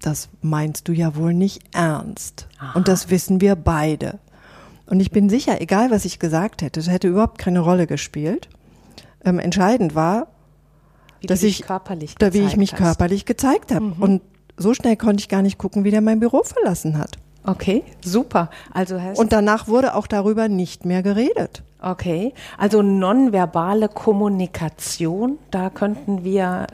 das 0.00 0.28
meinst 0.42 0.88
du 0.88 0.92
ja 0.92 1.16
wohl 1.16 1.32
nicht 1.32 1.62
ernst. 1.72 2.48
Aha. 2.58 2.76
Und 2.76 2.88
das 2.88 3.10
wissen 3.10 3.40
wir 3.40 3.56
beide. 3.56 4.18
Und 4.86 5.00
ich 5.00 5.10
bin 5.10 5.30
sicher, 5.30 5.60
egal 5.62 5.90
was 5.90 6.04
ich 6.04 6.18
gesagt 6.18 6.60
hätte, 6.60 6.80
das 6.80 6.90
hätte 6.90 7.08
überhaupt 7.08 7.38
keine 7.38 7.60
Rolle 7.60 7.86
gespielt. 7.86 8.50
Ähm, 9.24 9.38
entscheidend 9.38 9.94
war, 9.94 10.28
wie 11.20 11.26
dass 11.26 11.42
ich 11.42 11.62
körperlich 11.62 12.16
da, 12.16 12.34
wie 12.34 12.40
ich 12.40 12.58
mich 12.58 12.72
hast. 12.72 12.80
körperlich 12.80 13.24
gezeigt 13.24 13.72
habe. 13.72 13.86
Mhm. 13.86 14.02
Und 14.02 14.22
so 14.58 14.74
schnell 14.74 14.96
konnte 14.96 15.22
ich 15.22 15.28
gar 15.30 15.40
nicht 15.40 15.56
gucken, 15.56 15.84
wie 15.84 15.90
der 15.90 16.02
mein 16.02 16.20
Büro 16.20 16.42
verlassen 16.42 16.98
hat. 16.98 17.16
Okay, 17.46 17.84
super. 18.02 18.50
Also 18.72 19.00
heißt 19.00 19.20
und 19.20 19.32
danach 19.32 19.68
wurde 19.68 19.94
auch 19.94 20.06
darüber 20.06 20.48
nicht 20.48 20.84
mehr 20.84 21.02
geredet. 21.02 21.62
Okay, 21.80 22.32
also 22.56 22.80
nonverbale 22.80 23.90
Kommunikation, 23.90 25.38
da 25.50 25.68
könnten 25.68 26.24
wir 26.24 26.66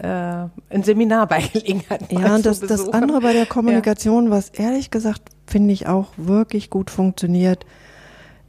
äh, 0.71 0.75
ein 0.75 0.85
Seminar 0.85 1.27
bei 1.29 1.41
Gelegenheit 1.41 2.13
Ja, 2.13 2.37
und 2.37 2.47
das, 2.47 2.61
das 2.61 2.89
andere 2.89 3.21
bei 3.21 3.33
der 3.33 3.47
Kommunikation, 3.47 4.27
ja. 4.27 4.31
was 4.31 4.51
ehrlich 4.51 4.93
gesagt 4.93 5.23
finde 5.49 5.73
ich 5.73 5.89
auch 5.89 6.07
wirklich 6.17 6.71
gut 6.71 6.91
funktioniert, 6.91 7.67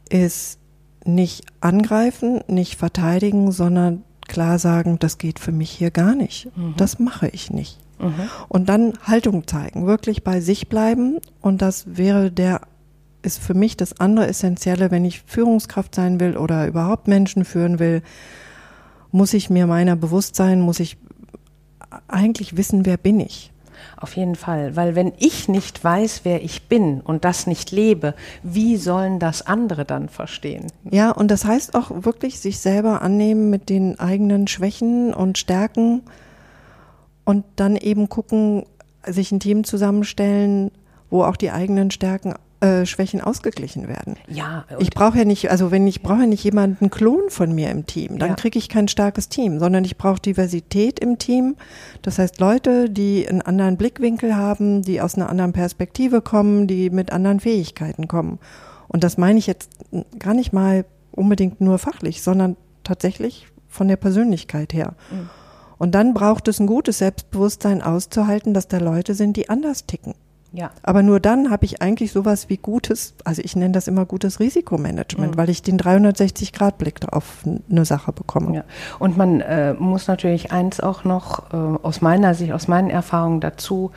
ist 0.08 0.60
nicht 1.04 1.46
angreifen, 1.60 2.42
nicht 2.46 2.76
verteidigen, 2.76 3.50
sondern 3.50 4.04
klar 4.28 4.60
sagen, 4.60 5.00
das 5.00 5.18
geht 5.18 5.40
für 5.40 5.50
mich 5.50 5.70
hier 5.70 5.90
gar 5.90 6.14
nicht. 6.14 6.56
Mhm. 6.56 6.74
Das 6.76 7.00
mache 7.00 7.26
ich 7.28 7.50
nicht. 7.50 7.78
Mhm. 8.02 8.28
Und 8.48 8.68
dann 8.68 8.94
Haltung 9.04 9.46
zeigen, 9.46 9.86
wirklich 9.86 10.24
bei 10.24 10.40
sich 10.40 10.68
bleiben. 10.68 11.18
Und 11.40 11.62
das 11.62 11.96
wäre 11.96 12.30
der, 12.30 12.62
ist 13.22 13.38
für 13.38 13.54
mich 13.54 13.76
das 13.76 14.00
andere 14.00 14.26
Essentielle, 14.26 14.90
wenn 14.90 15.04
ich 15.04 15.22
Führungskraft 15.22 15.94
sein 15.94 16.20
will 16.20 16.36
oder 16.36 16.66
überhaupt 16.66 17.08
Menschen 17.08 17.44
führen 17.44 17.78
will, 17.78 18.02
muss 19.10 19.34
ich 19.34 19.50
mir 19.50 19.66
meiner 19.66 19.96
bewusst 19.96 20.36
sein, 20.36 20.60
muss 20.60 20.80
ich 20.80 20.96
eigentlich 22.08 22.56
wissen, 22.56 22.86
wer 22.86 22.96
bin 22.96 23.20
ich. 23.20 23.52
Auf 23.96 24.16
jeden 24.16 24.36
Fall, 24.36 24.74
weil 24.74 24.94
wenn 24.94 25.12
ich 25.18 25.48
nicht 25.48 25.82
weiß, 25.82 26.22
wer 26.24 26.42
ich 26.42 26.68
bin 26.68 27.00
und 27.00 27.24
das 27.24 27.46
nicht 27.46 27.70
lebe, 27.70 28.14
wie 28.42 28.76
sollen 28.76 29.18
das 29.18 29.46
andere 29.46 29.84
dann 29.84 30.08
verstehen? 30.08 30.66
Ja, 30.90 31.10
und 31.10 31.30
das 31.30 31.44
heißt 31.44 31.74
auch 31.74 31.90
wirklich 32.04 32.40
sich 32.40 32.58
selber 32.58 33.02
annehmen 33.02 33.50
mit 33.50 33.68
den 33.68 33.98
eigenen 34.00 34.48
Schwächen 34.48 35.14
und 35.14 35.38
Stärken 35.38 36.02
und 37.24 37.44
dann 37.56 37.76
eben 37.76 38.08
gucken, 38.08 38.64
sich 39.06 39.32
ein 39.32 39.40
Team 39.40 39.64
zusammenstellen, 39.64 40.70
wo 41.10 41.24
auch 41.24 41.36
die 41.36 41.50
eigenen 41.50 41.90
Stärken 41.90 42.34
äh, 42.62 42.86
Schwächen 42.86 43.20
ausgeglichen 43.20 43.88
werden. 43.88 44.16
Ja. 44.28 44.64
Ich 44.78 44.90
brauche 44.90 45.18
ja 45.18 45.24
nicht, 45.24 45.50
also 45.50 45.72
wenn 45.72 45.86
ich 45.88 46.02
brauche 46.02 46.20
ja 46.20 46.26
nicht 46.26 46.44
jemanden 46.44 46.90
Klon 46.90 47.28
von 47.28 47.52
mir 47.52 47.70
im 47.70 47.86
Team, 47.86 48.18
dann 48.18 48.30
ja. 48.30 48.34
kriege 48.36 48.58
ich 48.58 48.68
kein 48.68 48.86
starkes 48.86 49.28
Team, 49.28 49.58
sondern 49.58 49.84
ich 49.84 49.96
brauche 49.98 50.20
Diversität 50.20 51.00
im 51.00 51.18
Team. 51.18 51.56
Das 52.02 52.20
heißt 52.20 52.38
Leute, 52.38 52.88
die 52.88 53.28
einen 53.28 53.42
anderen 53.42 53.76
Blickwinkel 53.76 54.36
haben, 54.36 54.82
die 54.82 55.00
aus 55.00 55.16
einer 55.16 55.28
anderen 55.28 55.52
Perspektive 55.52 56.22
kommen, 56.22 56.68
die 56.68 56.90
mit 56.90 57.10
anderen 57.12 57.40
Fähigkeiten 57.40 58.06
kommen. 58.06 58.38
Und 58.86 59.02
das 59.02 59.18
meine 59.18 59.40
ich 59.40 59.48
jetzt 59.48 59.70
gar 60.20 60.34
nicht 60.34 60.52
mal 60.52 60.84
unbedingt 61.10 61.60
nur 61.60 61.78
fachlich, 61.78 62.22
sondern 62.22 62.56
tatsächlich 62.84 63.48
von 63.68 63.88
der 63.88 63.96
Persönlichkeit 63.96 64.72
her. 64.72 64.94
Mhm. 65.10 65.30
Und 65.82 65.96
dann 65.96 66.14
braucht 66.14 66.46
es 66.46 66.60
ein 66.60 66.68
gutes 66.68 66.98
Selbstbewusstsein 66.98 67.82
auszuhalten, 67.82 68.54
dass 68.54 68.68
da 68.68 68.78
Leute 68.78 69.16
sind, 69.16 69.36
die 69.36 69.48
anders 69.48 69.84
ticken. 69.84 70.14
Ja. 70.52 70.70
Aber 70.82 71.02
nur 71.02 71.18
dann 71.18 71.50
habe 71.50 71.64
ich 71.64 71.80
eigentlich 71.80 72.12
sowas 72.12 72.48
wie 72.48 72.58
gutes, 72.58 73.14
also 73.24 73.40
ich 73.42 73.56
nenne 73.56 73.72
das 73.72 73.88
immer 73.88 74.04
gutes 74.04 74.38
Risikomanagement, 74.38 75.32
mhm. 75.32 75.38
weil 75.38 75.48
ich 75.48 75.62
den 75.62 75.78
360-Grad-Blick 75.78 77.00
auf 77.10 77.44
eine 77.70 77.84
Sache 77.84 78.12
bekomme. 78.12 78.56
Ja. 78.56 78.64
Und 78.98 79.16
man 79.16 79.40
äh, 79.40 79.72
muss 79.74 80.08
natürlich 80.08 80.52
eins 80.52 80.80
auch 80.80 81.04
noch 81.04 81.52
äh, 81.52 81.56
aus 81.56 82.02
meiner 82.02 82.34
Sicht, 82.34 82.52
aus 82.52 82.68
meinen 82.68 82.90
Erfahrungen 82.90 83.40
dazu 83.40 83.92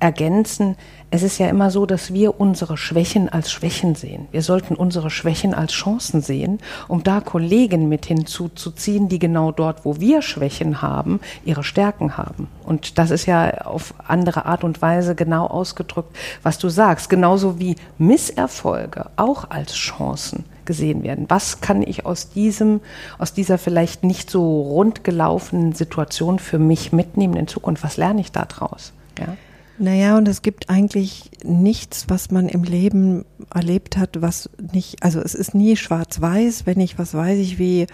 ergänzen. 0.00 0.76
Es 1.12 1.22
ist 1.22 1.38
ja 1.38 1.48
immer 1.48 1.70
so, 1.70 1.86
dass 1.86 2.12
wir 2.12 2.40
unsere 2.40 2.76
Schwächen 2.76 3.28
als 3.28 3.50
Schwächen 3.50 3.96
sehen. 3.96 4.28
Wir 4.30 4.42
sollten 4.42 4.76
unsere 4.76 5.10
Schwächen 5.10 5.54
als 5.54 5.72
Chancen 5.72 6.22
sehen, 6.22 6.58
um 6.86 7.02
da 7.02 7.20
Kollegen 7.20 7.88
mit 7.88 8.06
hinzuzuziehen, 8.06 9.08
die 9.08 9.18
genau 9.18 9.50
dort, 9.50 9.84
wo 9.84 9.98
wir 9.98 10.22
Schwächen 10.22 10.82
haben, 10.82 11.20
ihre 11.44 11.64
Stärken 11.64 12.16
haben. 12.16 12.48
Und 12.64 12.98
das 12.98 13.10
ist 13.10 13.26
ja 13.26 13.62
auf 13.62 13.94
andere 14.06 14.46
Art 14.46 14.62
und 14.62 14.80
Weise 14.82 15.16
genau 15.16 15.46
ausgedrückt, 15.46 15.99
was 16.42 16.58
du 16.58 16.68
sagst. 16.68 17.10
Genauso 17.10 17.58
wie 17.58 17.76
Misserfolge 17.98 19.10
auch 19.16 19.50
als 19.50 19.74
Chancen 19.74 20.44
gesehen 20.64 21.02
werden. 21.02 21.26
Was 21.28 21.60
kann 21.60 21.82
ich 21.82 22.06
aus 22.06 22.30
diesem, 22.30 22.80
aus 23.18 23.32
dieser 23.32 23.58
vielleicht 23.58 24.04
nicht 24.04 24.30
so 24.30 24.62
rund 24.62 25.04
gelaufenen 25.04 25.72
Situation 25.72 26.38
für 26.38 26.58
mich 26.58 26.92
mitnehmen 26.92 27.34
in 27.34 27.48
Zukunft? 27.48 27.82
Was 27.82 27.96
lerne 27.96 28.20
ich 28.20 28.32
daraus? 28.32 28.92
Ja. 29.18 29.36
Naja, 29.78 30.18
und 30.18 30.28
es 30.28 30.42
gibt 30.42 30.68
eigentlich 30.68 31.30
nichts, 31.42 32.04
was 32.08 32.30
man 32.30 32.50
im 32.50 32.64
Leben 32.64 33.24
erlebt 33.52 33.96
hat, 33.96 34.20
was 34.20 34.50
nicht, 34.74 35.02
also 35.02 35.20
es 35.20 35.34
ist 35.34 35.54
nie 35.54 35.74
schwarz-weiß, 35.74 36.66
wenn 36.66 36.80
ich, 36.80 36.98
was 36.98 37.14
weiß 37.14 37.38
ich, 37.38 37.58
wie 37.58 37.86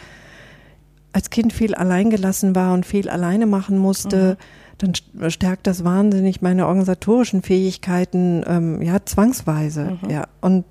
als 1.17 1.31
Kind 1.31 1.55
viel 1.55 1.75
alleingelassen 1.75 2.55
war 2.55 2.75
und 2.75 2.85
viel 2.85 3.09
alleine 3.09 3.47
machen 3.47 3.79
musste, 3.79 4.37
mhm. 4.79 4.93
dann 5.15 5.31
stärkt 5.31 5.67
das 5.67 5.83
wahnsinnig 5.83 6.43
meine 6.43 6.67
organisatorischen 6.67 7.41
Fähigkeiten, 7.41 8.45
ähm, 8.47 8.83
ja, 8.83 8.99
zwangsweise, 9.03 9.97
mhm. 10.03 10.11
ja. 10.11 10.25
Und, 10.43 10.67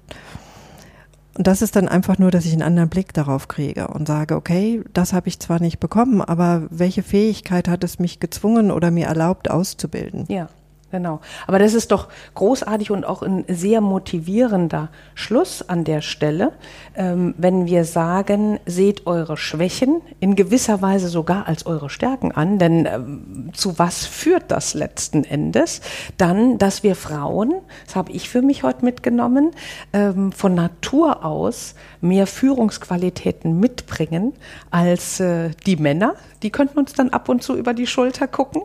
und 1.35 1.47
das 1.47 1.63
ist 1.63 1.75
dann 1.75 1.87
einfach 1.87 2.19
nur, 2.19 2.29
dass 2.29 2.45
ich 2.45 2.53
einen 2.53 2.61
anderen 2.61 2.89
Blick 2.89 3.11
darauf 3.11 3.47
kriege 3.47 3.87
und 3.87 4.07
sage, 4.07 4.35
okay, 4.35 4.83
das 4.93 5.13
habe 5.13 5.29
ich 5.29 5.39
zwar 5.39 5.59
nicht 5.59 5.79
bekommen, 5.79 6.21
aber 6.21 6.67
welche 6.69 7.01
Fähigkeit 7.01 7.67
hat 7.67 7.83
es 7.83 7.97
mich 7.97 8.19
gezwungen 8.19 8.69
oder 8.69 8.91
mir 8.91 9.07
erlaubt 9.07 9.49
auszubilden? 9.49 10.25
Ja. 10.27 10.49
Genau. 10.95 11.19
Aber 11.45 11.59
das 11.59 11.73
ist 11.73 11.91
doch 11.91 12.07
großartig 12.35 12.89
und 12.89 13.03
auch 13.03 13.21
ein 13.21 13.43
sehr 13.49 13.81
motivierender 13.81 14.87
Schluss 15.13 15.67
an 15.67 15.83
der 15.83 15.99
Stelle, 15.99 16.53
ähm, 16.95 17.35
wenn 17.37 17.65
wir 17.65 17.83
sagen, 17.83 18.61
seht 18.65 19.05
eure 19.05 19.35
Schwächen 19.35 20.01
in 20.21 20.37
gewisser 20.37 20.81
Weise 20.81 21.09
sogar 21.09 21.49
als 21.49 21.65
eure 21.65 21.89
Stärken 21.89 22.31
an. 22.31 22.59
Denn 22.59 22.85
ähm, 22.85 23.51
zu 23.53 23.77
was 23.77 24.05
führt 24.05 24.51
das 24.51 24.73
letzten 24.73 25.25
Endes? 25.25 25.81
Dann, 26.17 26.59
dass 26.59 26.81
wir 26.81 26.95
Frauen, 26.95 27.55
das 27.85 27.97
habe 27.97 28.13
ich 28.13 28.29
für 28.29 28.41
mich 28.41 28.63
heute 28.63 28.85
mitgenommen, 28.85 29.51
ähm, 29.91 30.31
von 30.31 30.55
Natur 30.55 31.25
aus 31.25 31.75
mehr 31.99 32.25
Führungsqualitäten 32.25 33.59
mitbringen 33.59 34.31
als 34.71 35.19
äh, 35.19 35.49
die 35.65 35.75
Männer. 35.75 36.15
Die 36.41 36.51
könnten 36.51 36.79
uns 36.79 36.93
dann 36.93 37.09
ab 37.09 37.27
und 37.27 37.43
zu 37.43 37.57
über 37.57 37.73
die 37.73 37.87
Schulter 37.87 38.27
gucken. 38.27 38.61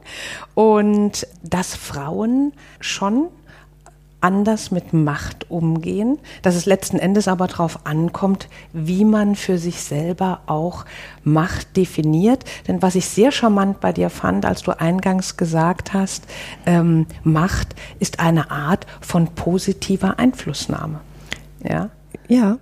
Und 0.55 1.27
dass 1.43 1.75
Frauen 1.75 2.20
schon 2.81 3.29
anders 4.21 4.71
mit 4.71 4.93
Macht 4.93 5.51
umgehen, 5.51 6.19
dass 6.43 6.55
es 6.55 6.67
letzten 6.67 6.99
Endes 6.99 7.29
aber 7.29 7.47
darauf 7.47 7.87
ankommt, 7.87 8.49
wie 8.73 9.05
man 9.05 9.35
für 9.35 9.59
sich 9.59 9.83
selber 9.83 10.41
auch 10.47 10.85
Macht 11.25 11.77
definiert. 11.77 12.45
Denn 12.69 12.83
was 12.83 12.95
ich 12.95 13.07
sehr 13.07 13.33
charmant 13.33 13.81
bei 13.81 13.93
dir 13.93 14.11
fand, 14.11 14.45
als 14.45 14.63
du 14.63 14.79
eingangs 14.79 15.37
gesagt 15.37 15.93
hast, 15.95 16.25
ähm, 16.67 17.07
Macht 17.25 17.75
ist 17.99 18.21
eine 18.21 18.51
Art 18.51 18.87
von 19.01 19.29
positiver 19.35 20.19
Einflussnahme. 20.19 21.01
Ja, 21.63 21.91
ja. 22.29 22.59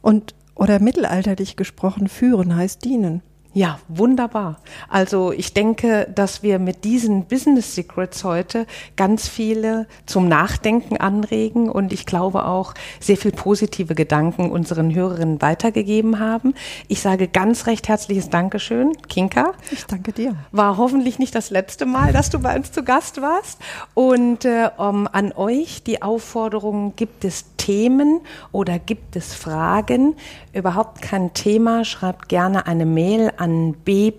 und 0.00 0.34
oder 0.54 0.80
mittelalterlich 0.80 1.56
gesprochen, 1.56 2.08
führen 2.08 2.56
heißt 2.56 2.84
dienen. 2.84 3.22
Ja, 3.58 3.80
wunderbar. 3.88 4.60
Also 4.88 5.32
ich 5.32 5.52
denke, 5.52 6.08
dass 6.14 6.44
wir 6.44 6.60
mit 6.60 6.84
diesen 6.84 7.24
Business 7.24 7.74
Secrets 7.74 8.22
heute 8.22 8.68
ganz 8.94 9.26
viele 9.26 9.88
zum 10.06 10.28
Nachdenken 10.28 10.96
anregen 10.96 11.68
und 11.68 11.92
ich 11.92 12.06
glaube 12.06 12.44
auch 12.44 12.74
sehr 13.00 13.16
viel 13.16 13.32
positive 13.32 13.96
Gedanken 13.96 14.52
unseren 14.52 14.94
Hörerinnen 14.94 15.42
weitergegeben 15.42 16.20
haben. 16.20 16.54
Ich 16.86 17.00
sage 17.00 17.26
ganz 17.26 17.66
recht 17.66 17.88
herzliches 17.88 18.30
Dankeschön, 18.30 18.92
Kinka. 19.08 19.54
Ich 19.72 19.86
danke 19.86 20.12
dir. 20.12 20.36
War 20.52 20.76
hoffentlich 20.76 21.18
nicht 21.18 21.34
das 21.34 21.50
letzte 21.50 21.84
Mal, 21.84 22.12
dass 22.12 22.30
du 22.30 22.38
bei 22.38 22.54
uns 22.54 22.70
zu 22.70 22.84
Gast 22.84 23.20
warst. 23.20 23.58
Und 23.92 24.44
äh, 24.44 24.70
um, 24.76 25.08
an 25.08 25.32
euch 25.32 25.82
die 25.82 26.00
Aufforderung, 26.00 26.94
gibt 26.94 27.24
es 27.24 27.56
Themen 27.68 28.20
oder 28.50 28.78
gibt 28.78 29.14
es 29.14 29.34
Fragen? 29.34 30.16
Überhaupt 30.54 31.02
kein 31.02 31.34
Thema. 31.34 31.84
Schreibt 31.84 32.30
gerne 32.30 32.66
eine 32.66 32.86
Mail 32.86 33.30
an 33.36 33.74
b. 33.74 34.10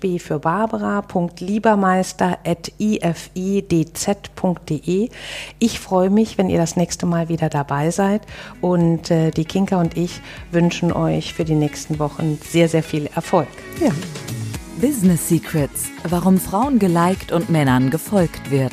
b 0.00 0.18
für 0.18 0.40
Barbara. 0.40 1.04
Liebermeister 1.38 2.38
at 2.44 2.72
ifidz.de. 2.78 4.00
Ich 5.60 5.78
freue 5.78 6.10
mich, 6.10 6.38
wenn 6.38 6.50
ihr 6.50 6.58
das 6.58 6.74
nächste 6.74 7.06
Mal 7.06 7.28
wieder 7.28 7.48
dabei 7.48 7.92
seid 7.92 8.22
und 8.60 9.12
äh, 9.12 9.30
die 9.30 9.44
Kinka 9.44 9.80
und 9.80 9.96
ich 9.96 10.20
wünschen 10.50 10.92
euch 10.92 11.34
für 11.34 11.44
die 11.44 11.54
nächsten 11.54 12.00
Wochen 12.00 12.40
sehr, 12.42 12.68
sehr 12.68 12.82
viel 12.82 13.08
Erfolg. 13.14 13.46
Ja. 13.80 13.92
Business 14.80 15.28
Secrets, 15.28 15.90
warum 16.02 16.38
Frauen 16.38 16.80
geliked 16.80 17.30
und 17.30 17.48
Männern 17.48 17.90
gefolgt 17.90 18.50
wird. 18.50 18.72